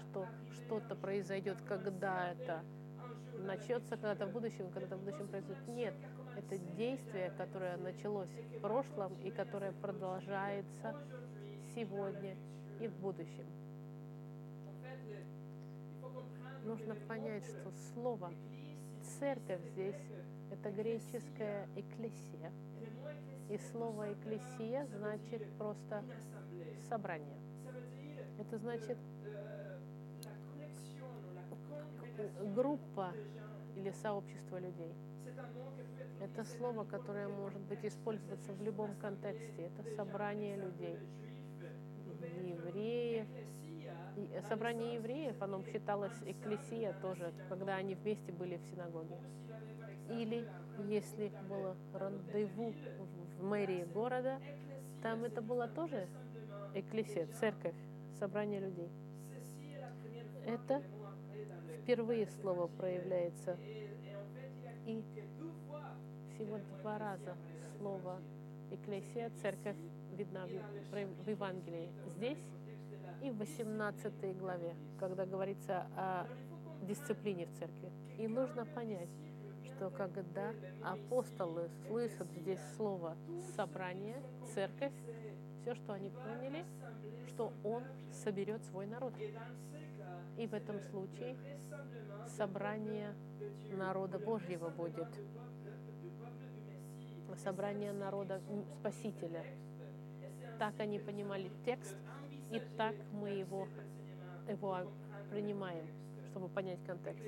[0.00, 2.62] что что-то произойдет, когда это
[3.38, 5.68] начнется когда-то в будущем, когда-то в будущем произойдет.
[5.68, 5.94] Нет,
[6.36, 10.94] это действие, которое началось в прошлом и которое продолжается
[11.74, 12.36] сегодня
[12.80, 13.46] и в будущем.
[16.64, 18.32] Нужно понять, что слово
[19.18, 20.00] «церковь» здесь–
[20.50, 22.52] это греческое «экклесия».
[23.50, 26.02] И слово «экклесия» значит просто
[26.88, 27.38] «собрание».
[28.38, 28.96] Это значит
[32.54, 33.12] группа
[33.76, 34.94] или сообщество людей.
[36.20, 39.70] Это слово, которое может быть использоваться в любом контексте.
[39.76, 40.98] Это собрание людей,
[42.42, 43.26] евреев.
[44.48, 49.18] Собрание евреев, оно считалось экклесия тоже, когда они вместе были в синагоге.
[50.08, 50.48] Или
[50.88, 52.72] если было рандеву
[53.38, 54.40] в мэрии города,
[55.02, 56.06] там это было тоже
[56.74, 57.74] экклесия, церковь,
[58.18, 58.88] собрание людей.
[60.46, 60.82] Это
[61.82, 63.56] впервые слово проявляется.
[64.86, 65.02] И
[66.34, 67.36] всего два раза
[67.78, 68.20] слово
[68.70, 69.76] «экклесия», «церковь»
[70.12, 71.90] видна в Евангелии.
[72.16, 72.38] Здесь
[73.24, 76.26] и в 18 главе, когда говорится о
[76.82, 77.90] дисциплине в церкви.
[78.18, 79.08] И нужно понять,
[79.64, 83.16] что когда апостолы слышат здесь слово
[83.56, 84.22] «собрание»,
[84.54, 84.92] «церковь»,
[85.62, 86.66] все, что они поняли,
[87.28, 87.82] что Он
[88.12, 89.14] соберет свой народ.
[90.36, 91.34] И в этом случае
[92.36, 93.14] собрание
[93.72, 95.08] народа Божьего будет.
[97.42, 98.42] Собрание народа
[98.80, 99.44] Спасителя.
[100.58, 101.96] Так они понимали текст,
[102.54, 103.66] и так мы его,
[104.48, 104.78] его
[105.30, 105.86] принимаем,
[106.30, 107.26] чтобы понять контекст.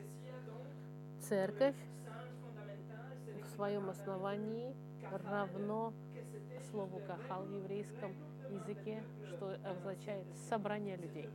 [1.21, 1.75] Церковь
[3.43, 4.73] в своем основании
[5.11, 5.93] равно
[6.71, 8.15] слову «кахал» в еврейском
[8.51, 11.29] языке, что означает «собрание людей»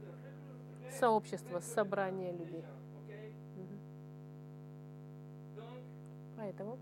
[0.89, 2.63] сообщество, собрание людей.
[6.37, 6.77] Поэтому,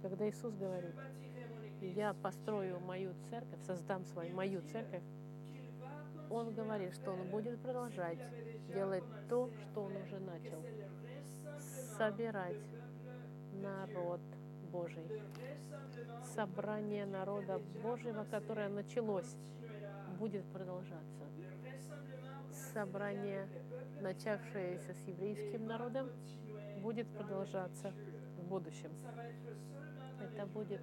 [0.00, 0.94] когда Иисус говорит,
[1.80, 5.02] я построю мою церковь, создам свою мою церковь,
[6.32, 8.18] Он говорит, что Он будет продолжать
[8.72, 10.64] делать то, что Он уже начал.
[11.96, 12.64] Собирать
[13.52, 14.20] народ
[14.70, 15.22] Божий.
[16.34, 19.36] Собрание народа Божьего, которое началось,
[20.18, 21.22] будет продолжаться
[22.72, 23.46] собрание,
[24.00, 26.10] начавшееся с еврейским народом,
[26.80, 27.92] будет продолжаться
[28.38, 28.90] в будущем.
[30.20, 30.80] Это будет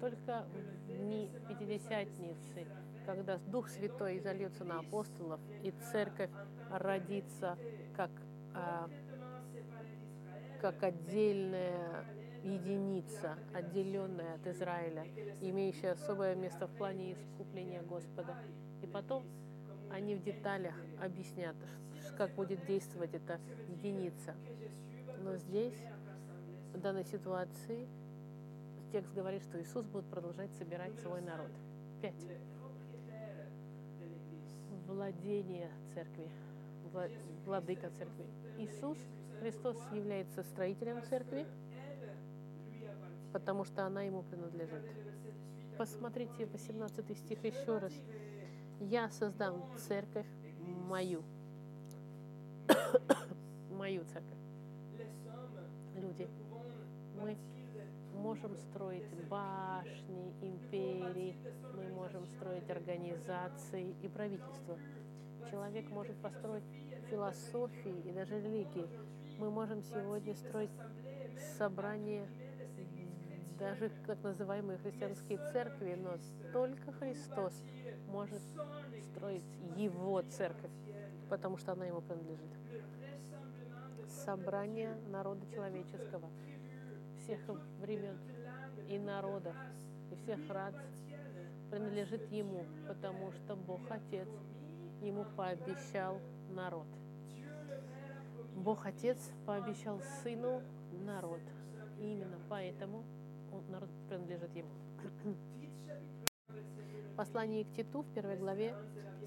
[0.00, 2.66] только в дни Пятидесятницы,
[3.14, 6.30] когда Дух Святой зальется на апостолов, и церковь
[6.70, 7.58] родится
[7.96, 8.10] как,
[8.54, 8.88] а,
[10.60, 12.04] как отдельная
[12.44, 15.08] единица, отделенная от Израиля,
[15.40, 18.36] имеющая особое место в плане искупления Господа.
[18.80, 19.24] И потом
[19.90, 21.56] они в деталях объяснят,
[22.16, 24.36] как будет действовать эта единица.
[25.18, 25.82] Но здесь,
[26.72, 27.88] в данной ситуации,
[28.92, 31.50] текст говорит, что Иисус будет продолжать собирать свой народ.
[32.00, 32.14] Пять.
[34.90, 36.28] Владение церкви,
[37.46, 38.26] владыка церкви.
[38.58, 38.98] Иисус
[39.38, 41.46] Христос является строителем церкви,
[43.32, 44.82] потому что она ему принадлежит.
[45.78, 47.92] Посмотрите 18 стих еще раз.
[48.80, 50.26] Я создам церковь
[50.88, 51.22] мою.
[53.70, 54.38] мою церковь.
[55.94, 56.28] Люди,
[57.22, 57.36] мы
[58.20, 61.34] можем строить башни, империи,
[61.74, 64.78] мы можем строить организации и правительства.
[65.50, 66.64] Человек может построить
[67.08, 68.86] философии и даже религии.
[69.38, 70.70] Мы можем сегодня строить
[71.56, 72.28] собрания,
[73.58, 76.16] даже так называемые христианские церкви, но
[76.52, 77.54] только Христос
[78.06, 78.42] может
[79.14, 79.44] строить
[79.76, 80.70] Его церковь,
[81.30, 82.50] потому что она Ему принадлежит.
[84.08, 86.28] Собрание народа человеческого,
[87.20, 87.40] всех
[87.80, 88.18] времен
[88.88, 89.54] и народов,
[90.10, 90.74] и всех рад
[91.70, 94.28] принадлежит Ему, потому что Бог Отец
[95.00, 96.86] Ему пообещал народ.
[98.56, 100.62] Бог Отец пообещал Сыну
[101.04, 101.40] народ.
[101.98, 103.04] И именно поэтому
[103.52, 104.70] он, народ принадлежит Ему.
[107.12, 108.74] В послании к Титу в первой главе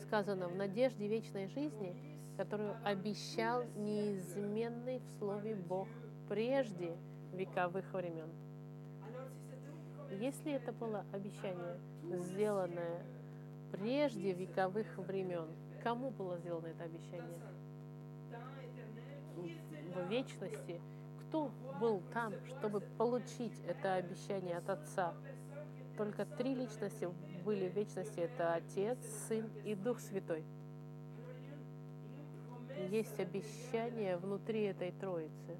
[0.01, 1.95] сказано «В надежде вечной жизни,
[2.37, 5.87] которую обещал неизменный в Слове Бог
[6.27, 6.95] прежде
[7.33, 8.29] вековых времен».
[10.19, 11.79] Если это было обещание,
[12.19, 13.03] сделанное
[13.71, 15.47] прежде вековых времен,
[15.83, 17.39] кому было сделано это обещание?
[19.35, 20.79] В вечности.
[21.21, 25.13] Кто был там, чтобы получить это обещание от Отца?
[25.97, 27.09] Только три личности
[27.43, 28.19] были в вечности.
[28.19, 30.43] Это Отец, Сын и Дух Святой.
[32.89, 35.57] Есть обещание внутри этой Троицы.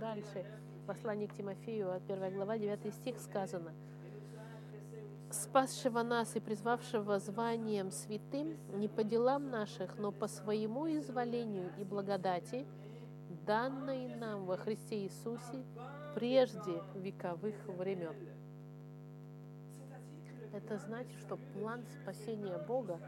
[0.00, 0.44] Дальше.
[0.86, 3.72] Послание к Тимофею, 1 глава, 9 стих сказано.
[5.30, 11.84] «Спасшего нас и призвавшего званием святым не по делам наших, но по своему изволению и
[11.84, 12.64] благодати,
[13.44, 15.64] данной нам во Христе Иисусе
[16.14, 18.14] прежде вековых времен».
[20.52, 23.00] Это значит, что план спасения Бога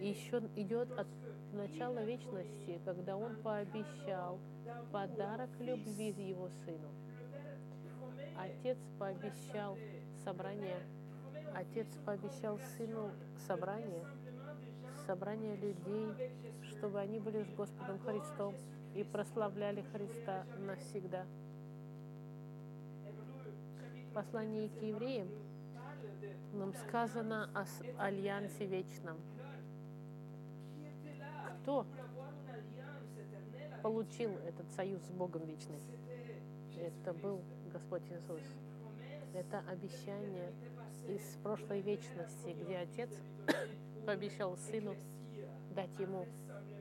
[0.00, 1.08] еще идет от
[1.52, 4.38] начала вечности, когда Он пообещал
[4.90, 6.88] подарок любви Его Сыну.
[8.36, 9.78] Отец пообещал
[10.24, 10.80] собрание,
[11.54, 13.10] Отец пообещал Сыну
[13.46, 14.04] собрание,
[15.06, 18.54] собрание людей, чтобы они были с Господом Христом
[18.94, 21.26] и прославляли Христа навсегда.
[24.10, 25.28] В послании к евреям
[26.52, 27.64] нам сказано о
[27.98, 29.16] альянсе вечном.
[31.62, 31.86] Кто
[33.82, 35.80] получил этот союз с Богом вечный?
[36.76, 37.40] Это был
[37.72, 38.42] Господь Иисус.
[39.32, 40.52] Это обещание
[41.08, 43.10] из прошлой вечности, где Отец
[44.04, 44.94] пообещал Сыну
[45.74, 46.26] дать Ему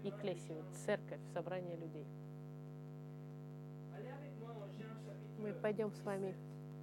[0.04, 2.06] Экклесию, церковь, собрание людей.
[5.38, 6.36] Мы пойдем с вами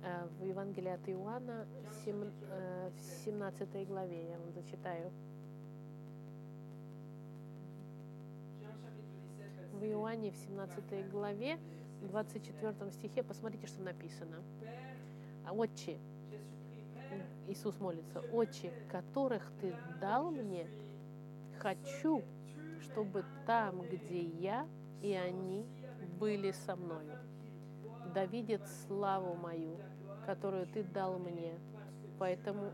[0.03, 1.67] Э, в Евангелии от Иоанна
[2.07, 4.29] э, в 17 главе.
[4.31, 5.11] Я вам зачитаю.
[9.79, 11.57] В Иоанне в 17 главе,
[12.01, 14.43] в 24 стихе, посмотрите, что написано.
[15.47, 15.99] «А «Отче»,
[17.47, 20.69] Иисус молится, «Отче, которых Ты дал мне,
[21.61, 22.25] хочу,
[22.81, 24.67] чтобы там, где я
[25.01, 25.65] и они
[26.19, 27.17] были со мною,
[28.13, 29.79] да видит славу мою,
[30.27, 31.55] которую Ты дал мне,
[32.19, 32.73] поэтому,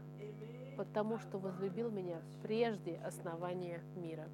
[0.78, 4.26] потому что возлюбил меня прежде основания мира.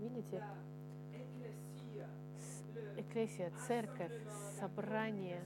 [0.00, 0.42] Видите?
[2.96, 4.12] Экклесия, церковь,
[4.58, 5.42] собрание,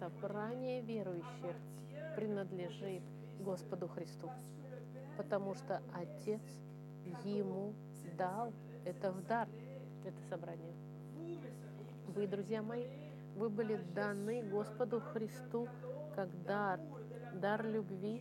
[0.00, 1.54] собрание верующих
[2.16, 3.02] принадлежит
[3.38, 4.28] Господу Христу,
[5.16, 6.42] потому что Отец
[7.24, 7.74] Ему
[8.18, 8.52] дал
[8.84, 9.48] это в дар,
[10.04, 10.74] это собрание.
[12.08, 12.86] Вы, друзья мои,
[13.36, 15.68] вы были даны Господу Христу
[16.16, 16.80] как дар,
[17.34, 18.20] дар любви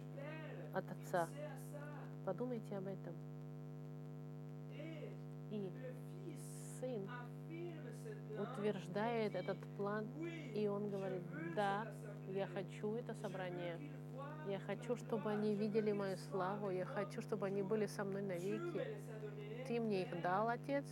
[0.74, 1.28] от Отца.
[2.24, 3.31] Подумайте об этом.
[5.52, 5.70] И
[6.80, 7.10] Сын
[8.40, 10.08] утверждает этот план,
[10.56, 11.24] и Он говорит,
[11.56, 11.86] да,
[12.30, 13.78] я хочу это собрание.
[14.48, 16.72] Я хочу, чтобы они видели мою славу.
[16.72, 18.82] Я хочу, чтобы они были со мной навеки.
[19.68, 20.86] Ты мне их дал, Отец,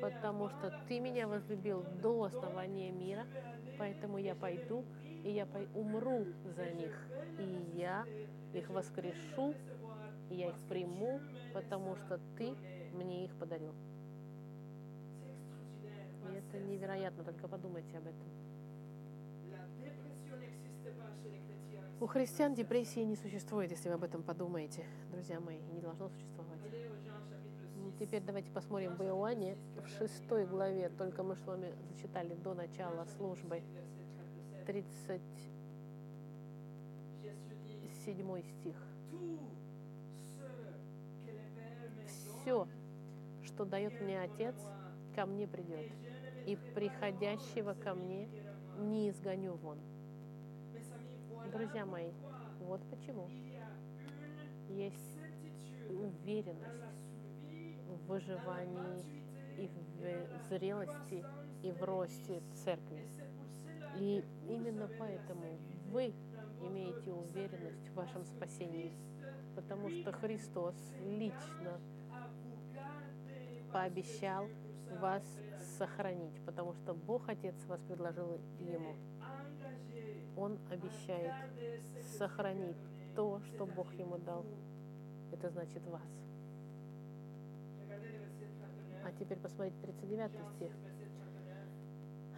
[0.00, 3.26] потому что Ты меня возлюбил до основания мира,
[3.78, 4.84] поэтому я пойду,
[5.24, 6.94] и я умру за них,
[7.38, 8.04] и я
[8.52, 9.54] их воскрешу,
[10.28, 11.20] и я их приму,
[11.52, 12.54] потому что Ты
[12.92, 13.74] мне их подарил.
[16.30, 18.40] И это невероятно, только подумайте об этом.
[22.00, 26.60] У христиан депрессии не существует, если вы об этом подумаете, друзья мои, не должно существовать.
[27.98, 33.04] Теперь давайте посмотрим в Иоанне, в шестой главе, только мы с вами зачитали до начала
[33.04, 33.62] службы,
[34.66, 35.20] 30,
[38.06, 38.76] седьмой стих.
[42.06, 42.66] Все,
[43.60, 44.54] что дает мне Отец,
[45.14, 45.92] ко мне придет,
[46.46, 48.26] и приходящего ко мне
[48.78, 49.78] не изгоню вон.
[51.52, 52.10] Друзья мои,
[52.60, 53.28] вот почему
[54.70, 55.18] есть
[55.90, 56.86] уверенность
[57.86, 59.04] в выживании
[59.58, 61.22] и в зрелости
[61.62, 63.04] и в росте церкви.
[63.98, 65.58] И именно поэтому
[65.90, 66.14] вы
[66.62, 68.94] имеете уверенность в вашем спасении,
[69.54, 71.78] потому что Христос лично
[73.72, 74.48] пообещал
[75.00, 75.22] вас
[75.78, 78.96] сохранить, потому что Бог Отец вас предложил Ему.
[80.36, 81.32] Он обещает
[82.18, 82.76] сохранить
[83.14, 84.44] то, что Бог Ему дал.
[85.32, 86.02] Это значит вас.
[89.04, 90.72] А теперь посмотрите 39 стих.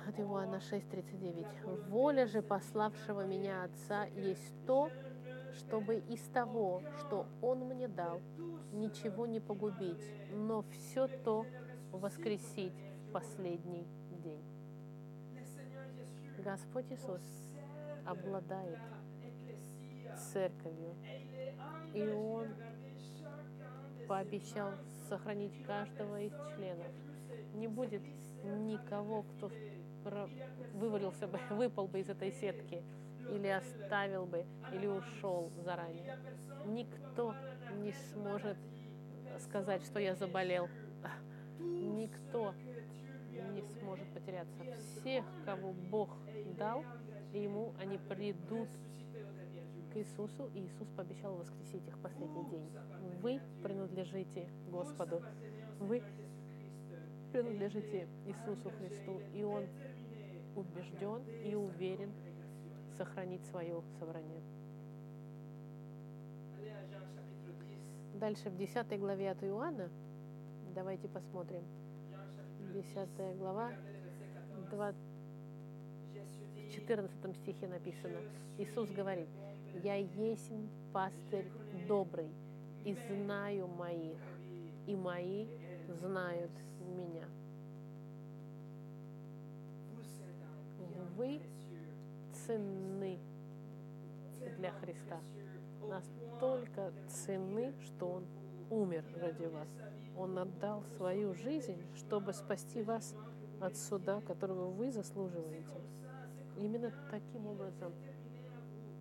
[0.07, 1.89] От Иоанна 6:39.
[1.89, 4.91] «Воля же пославшего меня Отца есть то,
[5.59, 8.21] чтобы из того, что Он мне дал,
[8.73, 11.47] ничего не погубить, но все то
[11.91, 12.75] воскресить
[13.09, 13.87] в последний
[14.25, 14.43] день».
[16.39, 17.23] Господь Иисус
[18.05, 18.79] обладает
[20.33, 20.95] церковью,
[21.95, 22.49] и Он
[24.09, 24.73] пообещал
[25.09, 26.87] сохранить каждого из членов.
[27.55, 28.03] Не будет
[28.45, 29.51] никого, кто
[30.75, 32.83] вывалился бы, выпал бы из этой сетки,
[33.31, 36.19] или оставил бы, или ушел заранее.
[36.67, 37.35] Никто
[37.81, 38.57] не сможет
[39.41, 40.69] сказать, что я заболел.
[41.59, 42.55] Никто
[43.53, 44.63] не сможет потеряться.
[44.77, 46.11] Всех, кого Бог
[46.59, 46.85] дал,
[47.33, 48.69] ему они придут
[49.93, 52.71] к Иисусу, и Иисус пообещал воскресить их в последний день.
[53.21, 55.23] Вы принадлежите Господу.
[55.79, 56.03] Вы
[57.33, 59.67] принадлежите Иисусу Христу, и Он
[60.55, 62.13] убежден и уверен
[62.97, 64.43] сохранить свое собрание.
[68.15, 69.91] Дальше в 10 главе от Иоанна,
[70.75, 71.63] давайте посмотрим.
[72.73, 73.73] 10 глава,
[74.71, 78.19] 2, в 14 стихе написано,
[78.59, 79.29] Иисус говорит,
[79.83, 80.53] «Я есть
[80.93, 81.51] пастырь
[81.89, 82.31] добрый,
[82.85, 84.19] и знаю моих,
[84.87, 85.47] и мои
[85.89, 87.27] знают меня».
[91.17, 91.41] Вы
[92.53, 93.19] ценны
[94.59, 95.21] для Христа.
[95.89, 98.27] Настолько ценны, что Он
[98.71, 99.69] умер ради вас.
[100.17, 103.15] Он отдал свою жизнь, чтобы спасти вас
[103.61, 105.81] от суда, которого вы заслуживаете.
[106.59, 107.93] Именно таким образом,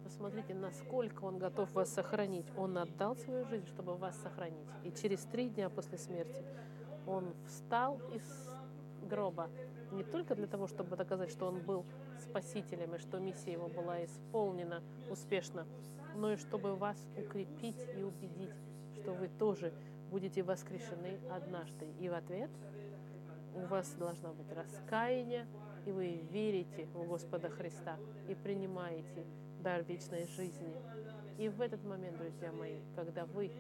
[0.04, 2.46] посмотрите, насколько Он готов вас сохранить.
[2.58, 4.68] Он отдал свою жизнь, чтобы вас сохранить.
[4.84, 6.44] И через три дня после смерти
[7.06, 8.51] Он встал из
[9.12, 9.50] гроба
[9.92, 11.86] не только для того, чтобы доказать, что Он был
[12.20, 15.68] спасителем и что миссия Его была исполнена успешно,
[16.16, 18.56] но и чтобы вас укрепить и убедить,
[18.96, 19.74] что вы тоже
[20.10, 21.88] будете воскрешены однажды.
[22.00, 22.50] И в ответ
[23.54, 25.46] у вас должна быть раскаяние,
[25.86, 27.98] и вы верите в Господа Христа
[28.30, 29.26] и принимаете
[29.62, 30.74] дар вечной жизни.
[31.38, 33.52] И в этот момент, друзья мои, когда вы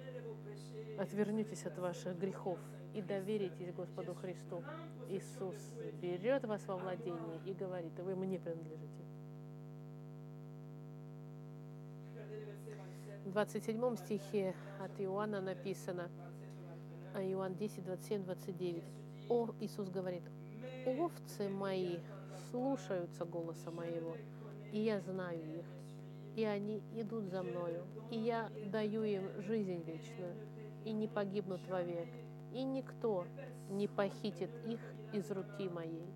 [0.97, 2.59] отвернетесь от ваших грехов
[2.93, 4.63] и доверитесь Господу Христу,
[5.09, 5.55] Иисус
[6.01, 9.03] берет вас во владение и говорит, вы мне принадлежите.
[13.25, 16.09] В 27 стихе от Иоанна написано,
[17.13, 18.83] а Иоанн 10, 27, 29.
[19.29, 20.23] О, Иисус говорит,
[20.85, 21.99] овцы мои
[22.49, 24.17] слушаются голоса моего,
[24.71, 25.65] и я знаю их,
[26.35, 30.35] и они идут за мною, и я даю им жизнь вечную,
[30.83, 32.09] и не погибнут вовек,
[32.51, 33.25] и никто
[33.69, 34.79] не похитит их
[35.13, 36.13] из руки моей.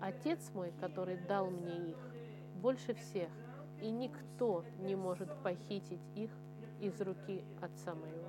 [0.00, 1.98] Отец мой, который дал мне их,
[2.56, 3.30] больше всех,
[3.80, 6.30] и никто не может похитить их
[6.80, 8.28] из руки Отца моего.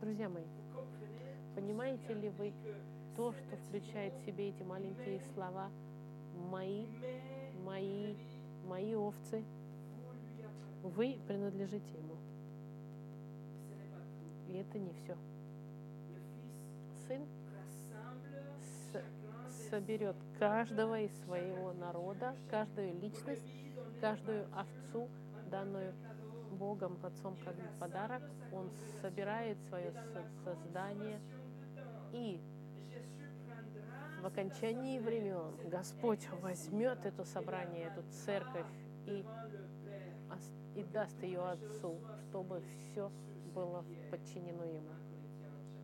[0.00, 0.44] Друзья мои,
[1.54, 2.52] понимаете ли вы
[3.16, 5.70] то, что включает в себе эти маленькие слова
[6.50, 6.86] «мои»,
[7.64, 8.14] «мои»,
[8.66, 9.44] «мои овцы»?
[10.82, 12.19] Вы принадлежите Ему.
[14.50, 15.16] И это не все.
[17.06, 17.24] Сын
[19.70, 23.44] соберет каждого из своего народа, каждую личность,
[24.00, 25.08] каждую овцу,
[25.50, 25.94] данную
[26.50, 28.22] Богом, Отцом, как подарок.
[28.52, 29.92] Он собирает свое
[30.44, 31.20] создание
[32.12, 32.40] и
[34.20, 38.66] в окончании времен Господь возьмет это собрание, эту церковь
[39.06, 39.24] и,
[40.74, 43.12] и даст ее Отцу, чтобы все
[43.54, 44.94] было подчинено Ему.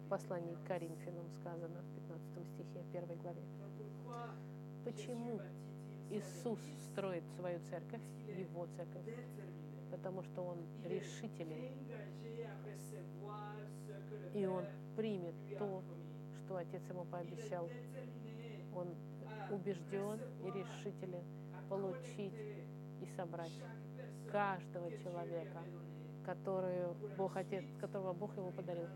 [0.04, 3.42] В послании к Коринфянам сказано в 15 стихе 1 главе.
[4.84, 5.40] Почему
[6.10, 6.60] Иисус
[6.90, 8.02] строит свою церковь,
[8.38, 9.04] его церковь,
[9.90, 11.72] потому что он решителен,
[14.34, 14.64] и он
[14.94, 15.82] примет то,
[16.38, 17.68] что Отец ему пообещал.
[18.74, 18.94] Он
[19.50, 21.24] убежден и решителен
[21.68, 22.34] получить
[23.00, 23.52] и собрать
[24.30, 25.62] каждого человека,
[26.26, 28.88] которую Бог Отец, которого Бог ему подарил,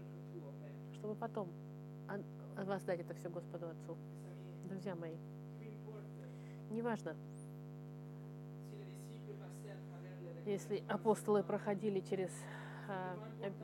[0.95, 1.49] чтобы потом
[2.57, 3.97] воздать это все Господу Отцу.
[4.68, 5.16] Друзья мои,
[6.70, 7.14] неважно,
[10.45, 12.33] если апостолы проходили через,
[12.89, 13.16] а,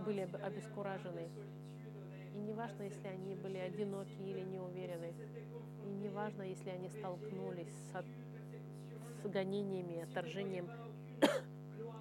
[0.05, 1.29] были обескуражены,
[2.35, 5.13] и неважно, если они были одиноки или неуверены,
[5.85, 10.69] и неважно, если они столкнулись с, с гонениями, отторжением,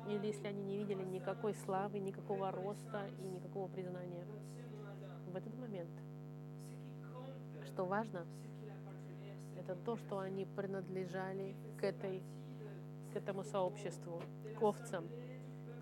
[0.07, 4.25] или если они не видели никакой славы, никакого роста и никакого признания.
[5.31, 5.89] В этот момент,
[7.65, 8.25] что важно,
[9.57, 12.21] это то, что они принадлежали к, этой,
[13.11, 14.21] к этому сообществу,
[14.57, 15.07] к овцам,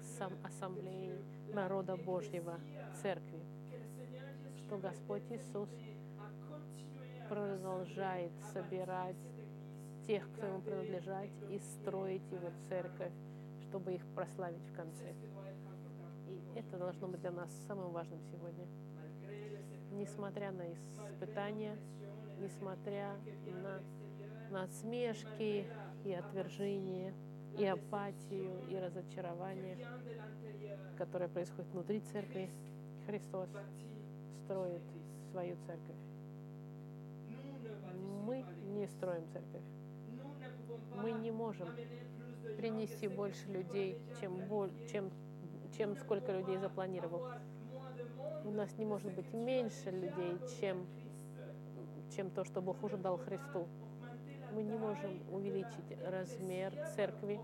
[0.02, 1.18] к сам, ассамблее
[1.54, 2.60] народа Божьего,
[3.02, 3.44] церкви,
[4.56, 5.70] что Господь Иисус
[7.28, 9.18] продолжает собирать
[10.08, 13.14] тех, кто ему принадлежат, и строить его церковь,
[13.74, 15.16] чтобы их прославить в конце.
[16.28, 18.68] И это должно быть для нас самым важным сегодня.
[19.94, 21.76] Несмотря на испытания,
[22.40, 23.16] несмотря
[23.64, 23.82] на,
[24.52, 25.66] на смешки
[26.06, 27.16] и отвержение,
[27.58, 29.76] и апатию, и разочарование,
[30.96, 32.52] которое происходит внутри церкви,
[33.08, 33.50] Христос
[34.46, 34.84] строит
[35.32, 35.98] свою церковь.
[38.24, 38.46] Мы
[38.76, 39.64] не строим церковь.
[41.02, 41.70] Мы не можем
[42.58, 44.42] принести больше людей, чем,
[44.92, 45.12] чем,
[45.78, 47.28] чем сколько людей запланировал.
[48.46, 50.86] У нас не может быть меньше людей, чем,
[52.16, 53.68] чем то, что Бог уже дал Христу.
[54.54, 57.40] Мы не можем увеличить размер церкви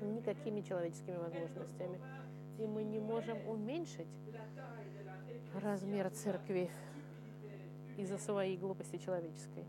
[0.00, 2.00] никакими человеческими возможностями.
[2.58, 4.08] И мы не можем уменьшить
[5.54, 6.70] размер церкви
[7.96, 9.64] из-за своей глупости человеческой.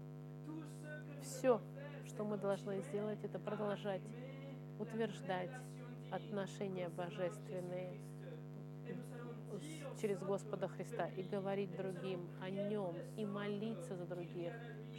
[1.22, 1.62] Все,
[2.06, 4.02] что мы должны сделать, это продолжать
[4.80, 5.52] утверждать
[6.12, 8.00] отношения божественные
[10.00, 14.54] через Господа Христа и говорить другим о Нем и молиться за других,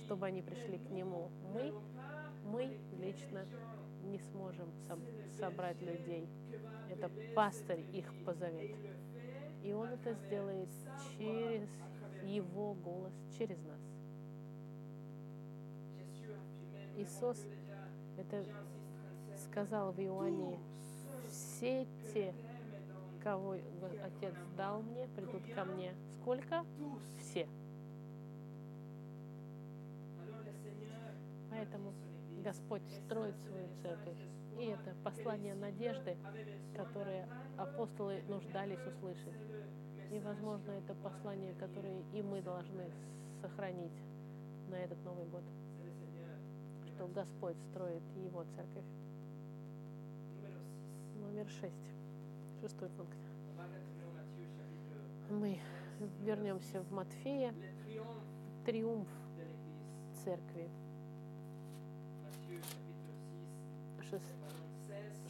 [0.04, 1.30] чтобы они пришли к Нему.
[1.52, 1.72] Мы,
[2.44, 3.44] мы лично
[4.04, 4.72] не сможем
[5.38, 6.28] собрать людей.
[6.90, 8.76] Это пастырь их позовет.
[9.62, 10.68] И Он это сделает
[11.16, 11.68] через
[12.24, 13.80] Его голос, через нас.
[16.96, 17.46] Иисус
[18.16, 18.44] это
[19.50, 20.58] сказал в Иоанне,
[21.28, 22.34] все те,
[23.22, 23.56] кого
[24.02, 25.94] Отец дал мне, придут ко мне.
[26.20, 26.64] Сколько?
[27.20, 27.46] Все.
[31.50, 31.92] Поэтому
[32.44, 34.18] Господь строит свою церковь.
[34.58, 36.16] И это послание надежды,
[36.74, 39.34] которое апостолы нуждались услышать.
[40.10, 42.90] И, возможно, это послание, которое и мы должны
[43.40, 43.92] сохранить
[44.68, 45.42] на этот Новый год.
[46.86, 48.84] Что Господь строит Его церковь.
[51.28, 51.74] Номер шесть.
[52.62, 53.18] Шестой пункт.
[55.28, 55.60] Мы
[56.22, 57.54] вернемся в Матфея.
[58.64, 59.08] Триумф
[60.24, 60.70] церкви.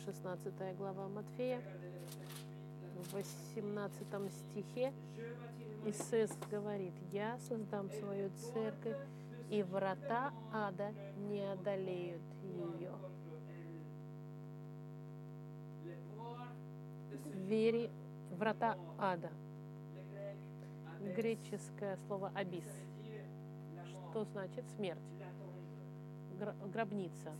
[0.04, 1.60] 16 глава Матфея,
[2.94, 4.92] в 18 стихе
[5.84, 8.96] Иисус говорит, «Я создам свою церковь,
[9.50, 10.92] и врата ада
[11.28, 12.92] не одолеют ее».
[17.24, 17.90] Двери,
[18.30, 19.30] врата ада.
[21.16, 22.64] Греческое слово «абис»,
[24.10, 24.98] что значит смерть,
[26.72, 27.32] гробница.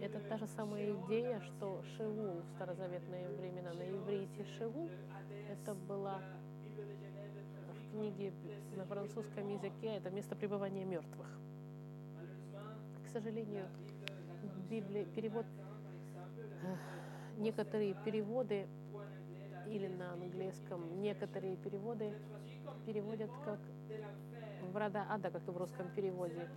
[0.00, 4.90] Это та же самая идея, что Шеул в старозаветные времена на иврите Шеул,
[5.50, 6.20] это была
[7.72, 8.32] в книге
[8.76, 11.26] на французском языке, это место пребывания мертвых.
[13.04, 13.66] К сожалению,
[14.68, 15.46] Библия, перевод,
[16.62, 16.76] э,
[17.38, 18.66] некоторые переводы
[19.68, 22.12] или на английском, некоторые переводы
[22.86, 23.60] переводят как
[24.72, 26.48] врата ада, как в русском переводе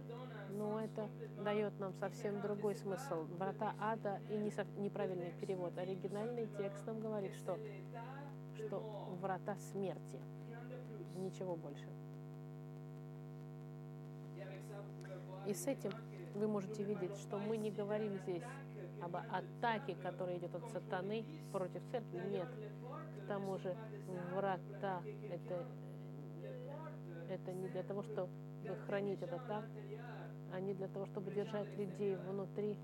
[0.52, 1.10] но это
[1.44, 3.24] дает нам совсем другой смысл.
[3.38, 4.38] Врата ада и
[4.78, 5.78] неправильный перевод.
[5.78, 7.58] Оригинальный текст нам говорит, что,
[8.56, 8.80] что
[9.22, 10.20] врата смерти.
[11.16, 11.88] Ничего больше.
[15.46, 15.92] И с этим
[16.36, 18.44] вы можете видеть, что мы не говорим здесь
[19.02, 22.20] об атаке, которая идет от сатаны против церкви.
[22.30, 22.48] Нет.
[23.24, 23.76] К тому же
[24.34, 25.66] врата это,
[27.30, 28.30] это не для того, чтобы
[28.86, 29.66] хранить этот так,
[30.54, 32.78] они для того, чтобы держать людей внутри,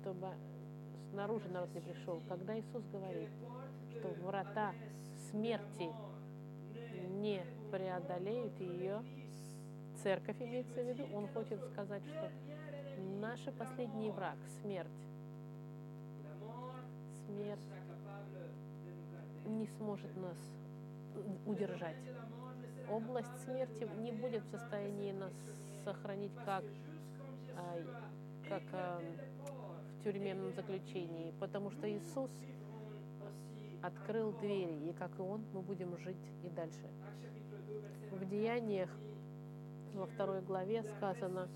[0.00, 0.28] чтобы
[1.10, 2.20] снаружи народ не пришел.
[2.28, 3.30] Когда Иисус говорит,
[3.90, 4.74] что врата
[5.30, 5.90] смерти
[7.20, 9.02] не преодолеют ее,
[10.02, 12.30] церковь имеется в виду, он хочет сказать, что
[13.24, 15.02] наш последний враг, смерть,
[17.24, 17.74] смерть
[19.46, 20.36] не сможет нас
[21.46, 21.96] удержать.
[22.90, 25.32] Область смерти не будет в состоянии нас
[25.84, 26.64] сохранить как,
[27.56, 27.78] а,
[28.46, 32.30] как а, в тюремном заключении, потому что Иисус
[33.82, 36.90] открыл двери, и как и Он, мы будем жить и дальше.
[38.10, 38.90] В Деяниях
[39.94, 41.48] во второй главе сказано,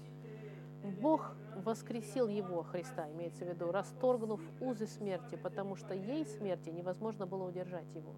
[0.84, 1.32] Бог
[1.64, 7.48] воскресил его, Христа, имеется в виду, расторгнув узы смерти, потому что ей смерти невозможно было
[7.48, 8.14] удержать его.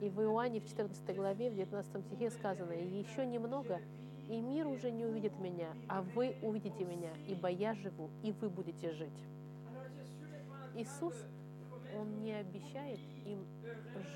[0.00, 3.80] И в Иоанне в 14 главе, в 19 стихе сказано, «И еще немного,
[4.28, 8.50] и мир уже не увидит меня, а вы увидите меня, ибо я живу, и вы
[8.50, 9.24] будете жить».
[10.74, 11.14] Иисус,
[11.96, 13.46] Он не обещает им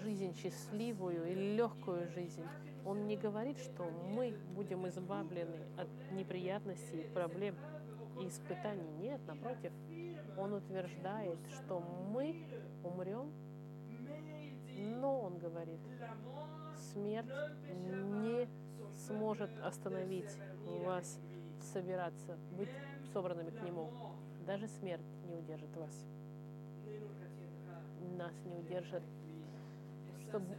[0.03, 2.45] жизнь счастливую и легкую жизнь.
[2.85, 7.57] Он не говорит, что мы будем избавлены от неприятностей, проблем
[8.20, 8.91] и испытаний.
[8.99, 9.72] Нет, напротив,
[10.37, 12.45] Он утверждает, что мы
[12.83, 13.33] умрем,
[14.78, 15.81] но Он говорит,
[16.93, 17.31] смерть
[17.64, 18.49] не
[19.07, 20.31] сможет остановить
[20.85, 21.18] вас
[21.72, 22.70] собираться, быть
[23.12, 23.91] собранными к Нему.
[24.47, 26.07] Даже смерть не удержит вас.
[28.16, 29.03] Нас не удержит,
[30.28, 30.57] чтобы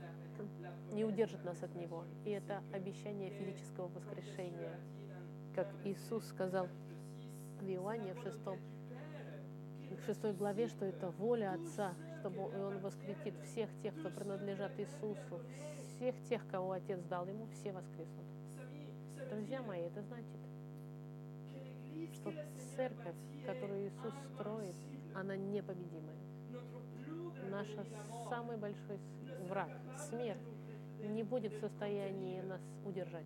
[0.92, 2.06] не удержит нас от Него.
[2.26, 4.80] И это обещание физического воскрешения.
[5.56, 6.68] Как Иисус сказал
[7.60, 13.70] в Иоанне в 6, в 6 главе, что это воля Отца, чтобы Он воскресит всех
[13.82, 15.42] тех, кто принадлежат Иисусу,
[15.96, 18.26] всех тех, кого Отец дал Ему, все воскреснут.
[19.30, 20.40] Друзья мои, это значит,
[22.14, 22.34] что
[22.76, 23.16] церковь,
[23.46, 24.76] которую Иисус строит,
[25.16, 26.18] она непобедимая.
[27.50, 27.68] Наш
[28.30, 29.00] самый большой
[29.52, 30.40] враг, смерть,
[31.04, 33.26] не будет в состоянии нас удержать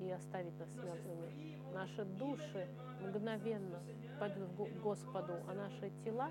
[0.00, 1.56] и оставить нас мертвыми.
[1.74, 2.68] Наши души
[3.00, 3.80] мгновенно
[4.20, 6.30] пойдут к Господу, а наши тела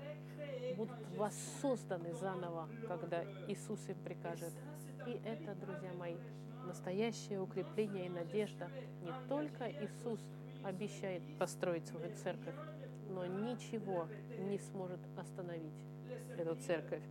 [0.76, 4.54] будут воссозданы заново, когда Иисус им прикажет.
[5.06, 6.16] И это, друзья мои,
[6.66, 8.70] настоящее укрепление и надежда.
[9.02, 10.20] Не только Иисус
[10.64, 12.54] обещает построить свою церковь,
[13.10, 14.06] но ничего
[14.38, 15.84] не сможет остановить
[16.38, 17.02] эту церковь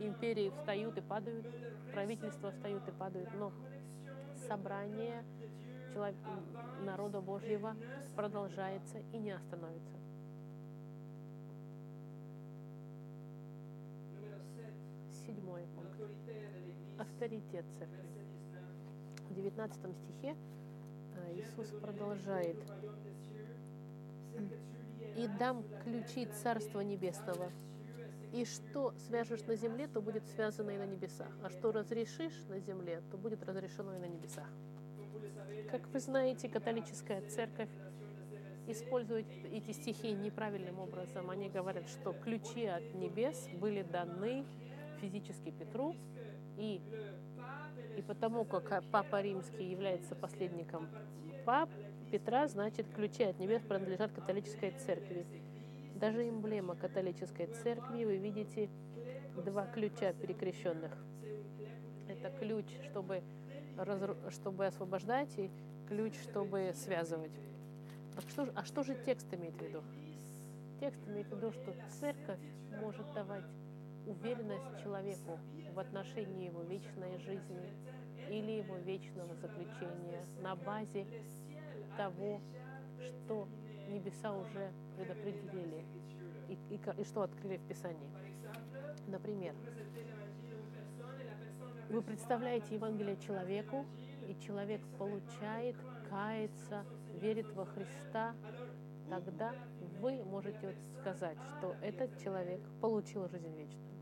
[0.00, 1.46] империи встают и падают,
[1.92, 3.52] правительства встают и падают, но
[4.46, 5.24] собрание
[5.92, 6.16] человек,
[6.82, 7.76] народа Божьего
[8.16, 9.96] продолжается и не остановится.
[15.26, 16.00] Седьмой пункт.
[16.98, 18.04] Авторитет церкви.
[19.30, 20.36] В 19 стихе
[21.16, 22.56] э, Иисус продолжает.
[25.16, 27.50] «И дам ключи Царства Небесного,
[28.34, 31.30] и что свяжешь на земле, то будет связано и на небесах.
[31.44, 34.48] А что разрешишь на земле, то будет разрешено и на небесах.
[35.70, 37.68] Как вы знаете, католическая церковь
[38.66, 41.30] использует эти стихи неправильным образом.
[41.30, 44.44] Они говорят, что ключи от небес были даны
[45.00, 45.94] физически Петру,
[46.56, 46.80] и,
[47.96, 50.88] и потому как Папа Римский является последником
[51.44, 51.70] пап,
[52.10, 55.24] Петра, значит, ключи от небес принадлежат католической церкви.
[56.04, 58.68] Даже эмблема католической церкви, вы видите
[59.42, 60.92] два ключа перекрещенных.
[62.06, 63.22] Это ключ, чтобы,
[63.78, 64.14] разру...
[64.28, 65.50] чтобы освобождать, и
[65.88, 67.32] ключ, чтобы связывать.
[68.14, 69.82] Так что, а что же текст имеет в виду?
[70.78, 72.40] Текст имеет в виду, что церковь
[72.82, 73.46] может давать
[74.04, 75.38] уверенность человеку
[75.72, 77.72] в отношении его вечной жизни
[78.28, 81.06] или его вечного заключения на базе
[81.96, 82.42] того,
[83.00, 83.48] что
[83.88, 85.84] небеса уже предопределили
[86.48, 88.10] и, и, и что открыли в Писании.
[89.06, 89.54] Например,
[91.90, 93.84] вы представляете Евангелие человеку,
[94.28, 95.76] и человек получает,
[96.08, 96.84] кается,
[97.20, 98.34] верит во Христа,
[99.08, 99.54] тогда
[100.00, 103.94] вы можете сказать, что этот человек получил жизнь вечную.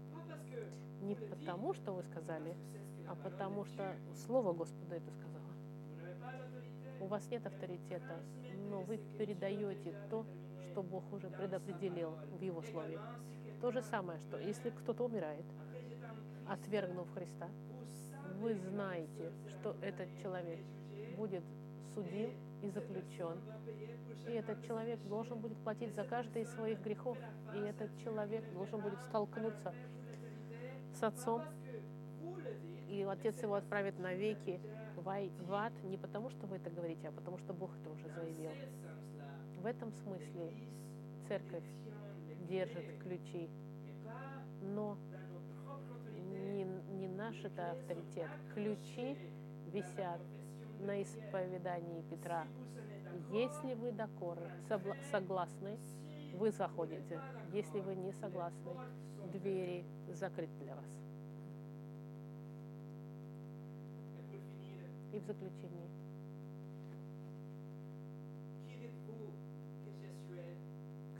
[1.03, 2.57] Не потому, что вы сказали,
[3.09, 5.22] а потому что Слово Господа это сказало.
[7.03, 8.21] У вас нет авторитета,
[8.71, 10.25] но вы передаете то,
[10.71, 13.01] что Бог уже предопределил в Его Слове.
[13.61, 15.45] То же самое, что если кто-то умирает,
[16.47, 17.49] отвергнув Христа,
[18.41, 20.61] вы знаете, что этот человек
[21.17, 21.43] будет
[21.93, 22.31] судим
[22.63, 23.37] и заключен.
[24.29, 27.19] И этот человек должен будет платить за каждый из своих грехов.
[27.53, 29.75] И этот человек должен будет столкнуться
[30.95, 31.43] с Отцом
[32.93, 34.61] и Отец его отправит навеки
[35.09, 38.09] ай- в ад не потому, что вы это говорите, а потому, что Бог это уже
[38.11, 38.51] заявил.
[39.61, 40.53] В этом смысле
[41.29, 41.65] церковь
[42.49, 43.49] держит ключи,
[44.63, 44.97] но
[46.31, 46.65] не,
[46.99, 48.29] не наш это авторитет.
[48.55, 49.17] Ключи
[49.73, 50.21] висят
[50.81, 52.47] на исповедании Петра.
[53.31, 53.91] Если вы
[54.69, 55.79] собла- согласны,
[56.35, 57.21] вы заходите.
[57.53, 58.73] Если вы не согласны,
[59.33, 61.02] двери закрыты для вас.
[65.13, 65.91] И в заключении,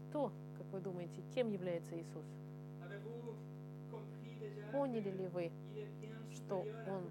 [0.09, 2.25] кто, как вы думаете, кем является Иисус?
[4.73, 5.53] Поняли ли вы,
[6.31, 7.11] что Он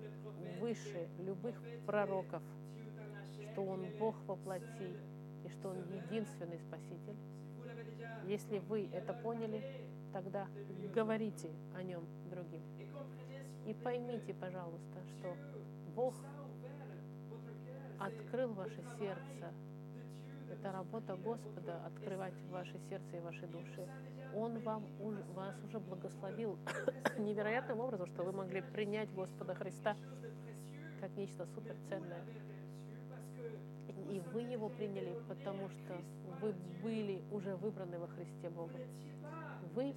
[0.59, 2.41] выше любых пророков,
[3.51, 4.97] что Он Бог во плоти
[5.45, 7.15] и что Он единственный Спаситель?
[8.25, 9.63] Если вы это поняли,
[10.11, 10.47] тогда
[10.95, 12.63] говорите о Нем другим.
[13.67, 15.37] И поймите, пожалуйста, что
[15.95, 16.15] Бог
[18.05, 19.53] открыл ваше сердце.
[20.51, 23.87] Это работа Господа открывать ваше сердце и ваши души.
[24.35, 26.57] Он вам уж- вас уже благословил
[27.17, 29.95] невероятным образом, что вы могли принять Господа Христа
[30.99, 32.23] как нечто суперценное.
[34.09, 36.01] И вы его приняли, потому что
[36.41, 38.69] вы были уже выбраны во Христе pas
[39.73, 39.95] Вы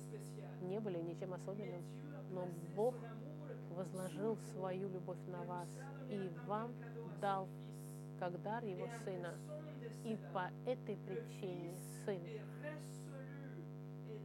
[0.63, 1.83] не были ничем особенным,
[2.31, 2.95] но Бог
[3.71, 5.69] возложил свою любовь на вас
[6.09, 6.73] и вам
[7.21, 7.49] дал
[8.25, 9.35] как дар Его Сына.
[10.03, 12.23] И по этой причине Сын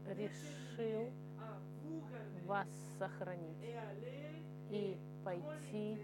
[0.05, 1.11] решил
[2.45, 3.75] вас сохранить
[4.69, 5.99] и пойти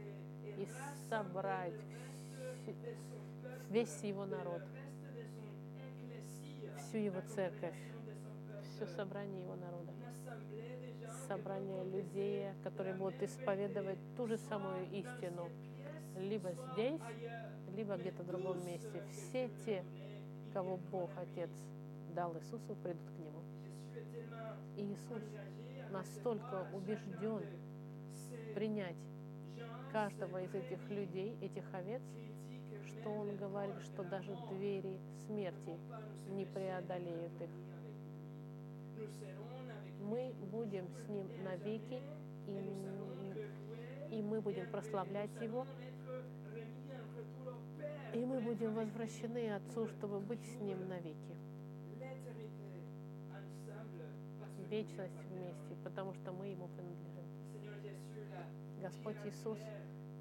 [0.58, 0.68] и
[1.10, 1.74] собрать
[3.70, 4.62] весь Его народ,
[6.78, 7.80] всю Его церковь,
[8.64, 9.94] все собрание Его народа.
[11.30, 15.50] собрание людей, которые будут исповедовать ту же самую истину,
[16.18, 17.02] либо здесь,
[17.76, 19.04] либо где-то в другом месте.
[19.12, 19.84] Все те,
[20.54, 21.50] кого Бог Отец
[22.14, 23.42] дал Иисусу, придут к Нему.
[24.78, 25.24] И Иисус
[25.92, 27.44] настолько убежден
[28.54, 28.96] принять
[29.92, 32.02] каждого из этих людей, этих овец,
[32.88, 35.78] что Он говорит, что даже двери смерти
[36.30, 37.50] не преодолеют их.
[40.02, 42.02] Мы будем с Ним навеки,
[42.48, 45.66] и, и мы будем прославлять Его,
[48.16, 51.36] И мы будем возвращены Отцу, чтобы быть с Ним навеки.
[54.70, 57.26] Вечность вместе, потому что мы Ему принадлежим.
[58.82, 59.60] Господь Иисус,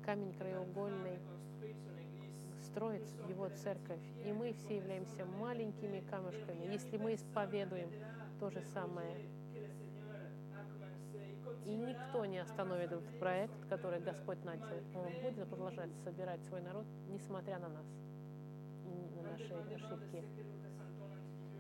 [0.05, 1.21] камень краеугольный,
[2.65, 6.73] строит Его церковь, и мы все являемся маленькими камешками.
[6.73, 7.91] Если мы исповедуем
[8.41, 9.15] то же самое,
[11.65, 16.85] и никто не остановит этот проект, который Господь начал, Он будет продолжать собирать свой народ,
[17.09, 17.87] несмотря на нас,
[18.85, 20.25] и на наши ошибки.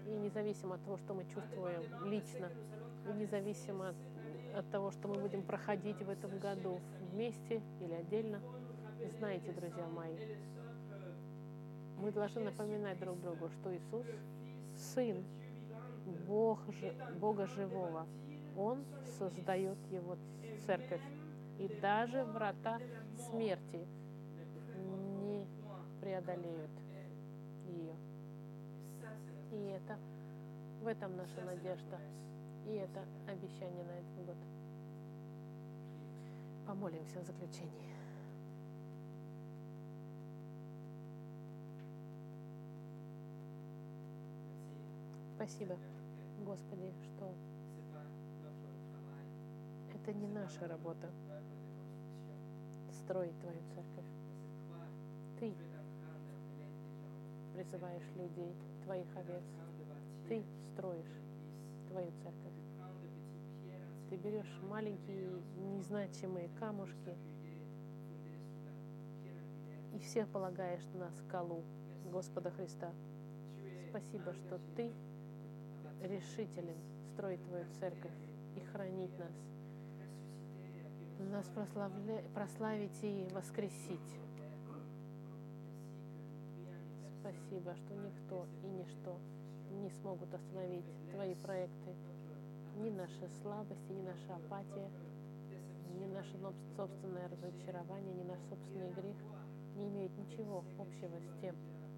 [0.07, 2.50] И независимо от того, что мы чувствуем лично,
[3.09, 3.96] и независимо от,
[4.57, 6.80] от того, что мы будем проходить в этом году
[7.12, 8.40] вместе или отдельно,
[9.18, 10.16] знаете, друзья мои,
[11.98, 14.07] мы должны напоминать друг другу, что Иисус–
[14.76, 15.24] Сын
[16.26, 16.59] Бог,
[17.20, 18.07] Бога Живого.
[18.57, 18.84] Он
[19.18, 20.16] создает Его
[20.66, 21.02] церковь.
[21.59, 22.80] И даже врата
[23.16, 23.86] смерти
[25.22, 25.46] не
[26.00, 26.70] преодолеют
[27.66, 27.94] ее.
[29.52, 29.98] И это,
[30.82, 32.00] в этом наша надежда.
[32.66, 34.36] И это обещание на этот год.
[36.66, 37.84] Помолимся в заключении.
[45.36, 45.76] Спасибо,
[46.44, 47.34] Господи, что
[50.05, 51.11] это не наша работа
[52.92, 54.05] строить Твою церковь.
[55.40, 55.55] Ты
[57.55, 59.44] призываешь людей, Твоих овец.
[60.28, 61.22] Ты строишь.
[61.88, 62.52] Твою церковь.
[64.11, 67.16] Ты берешь маленькие, незначимые камушки
[69.94, 71.64] и все полагаешь на скалу
[72.12, 72.92] Господа Христа.
[73.88, 74.92] Спасибо, что Ты
[76.02, 76.76] решителен
[77.14, 78.12] строить Твою церковь
[78.57, 79.32] и хранить нас,
[81.25, 81.51] нас
[82.35, 84.18] прославить и воскресить.
[87.20, 89.18] Спасибо, что никто и ничто
[89.83, 91.95] не смогут остановить Твои проекты.
[92.77, 94.91] Ни наша слабость, ни наша апатия,
[95.99, 96.37] ни наше
[96.77, 99.16] собственное разочарование, ни наш собственный грех
[99.77, 101.57] не имеют ничего общего с тем,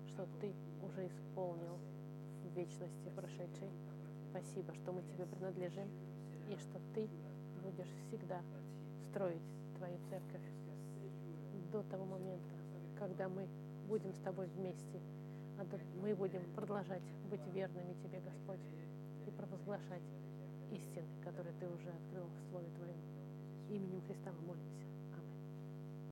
[0.09, 1.79] что Ты уже исполнил
[2.45, 3.71] в вечности прошедшей.
[4.31, 5.89] Спасибо, что мы Тебе принадлежим
[6.49, 7.09] и что Ты
[7.63, 8.41] будешь всегда
[9.17, 9.41] строить
[9.79, 10.43] Твою церковь.
[11.73, 12.55] до того момента,
[12.99, 13.49] когда мы
[13.89, 15.01] будем с Тобой вместе.
[15.59, 15.65] А
[16.03, 18.61] Мы будем продолжать быть верными Тебе, Господь,
[19.27, 20.03] и провозглашать
[20.71, 23.01] истины, которые Ты уже открыл в Слове Твоем.
[23.71, 24.96] Именем Христа мы молимся.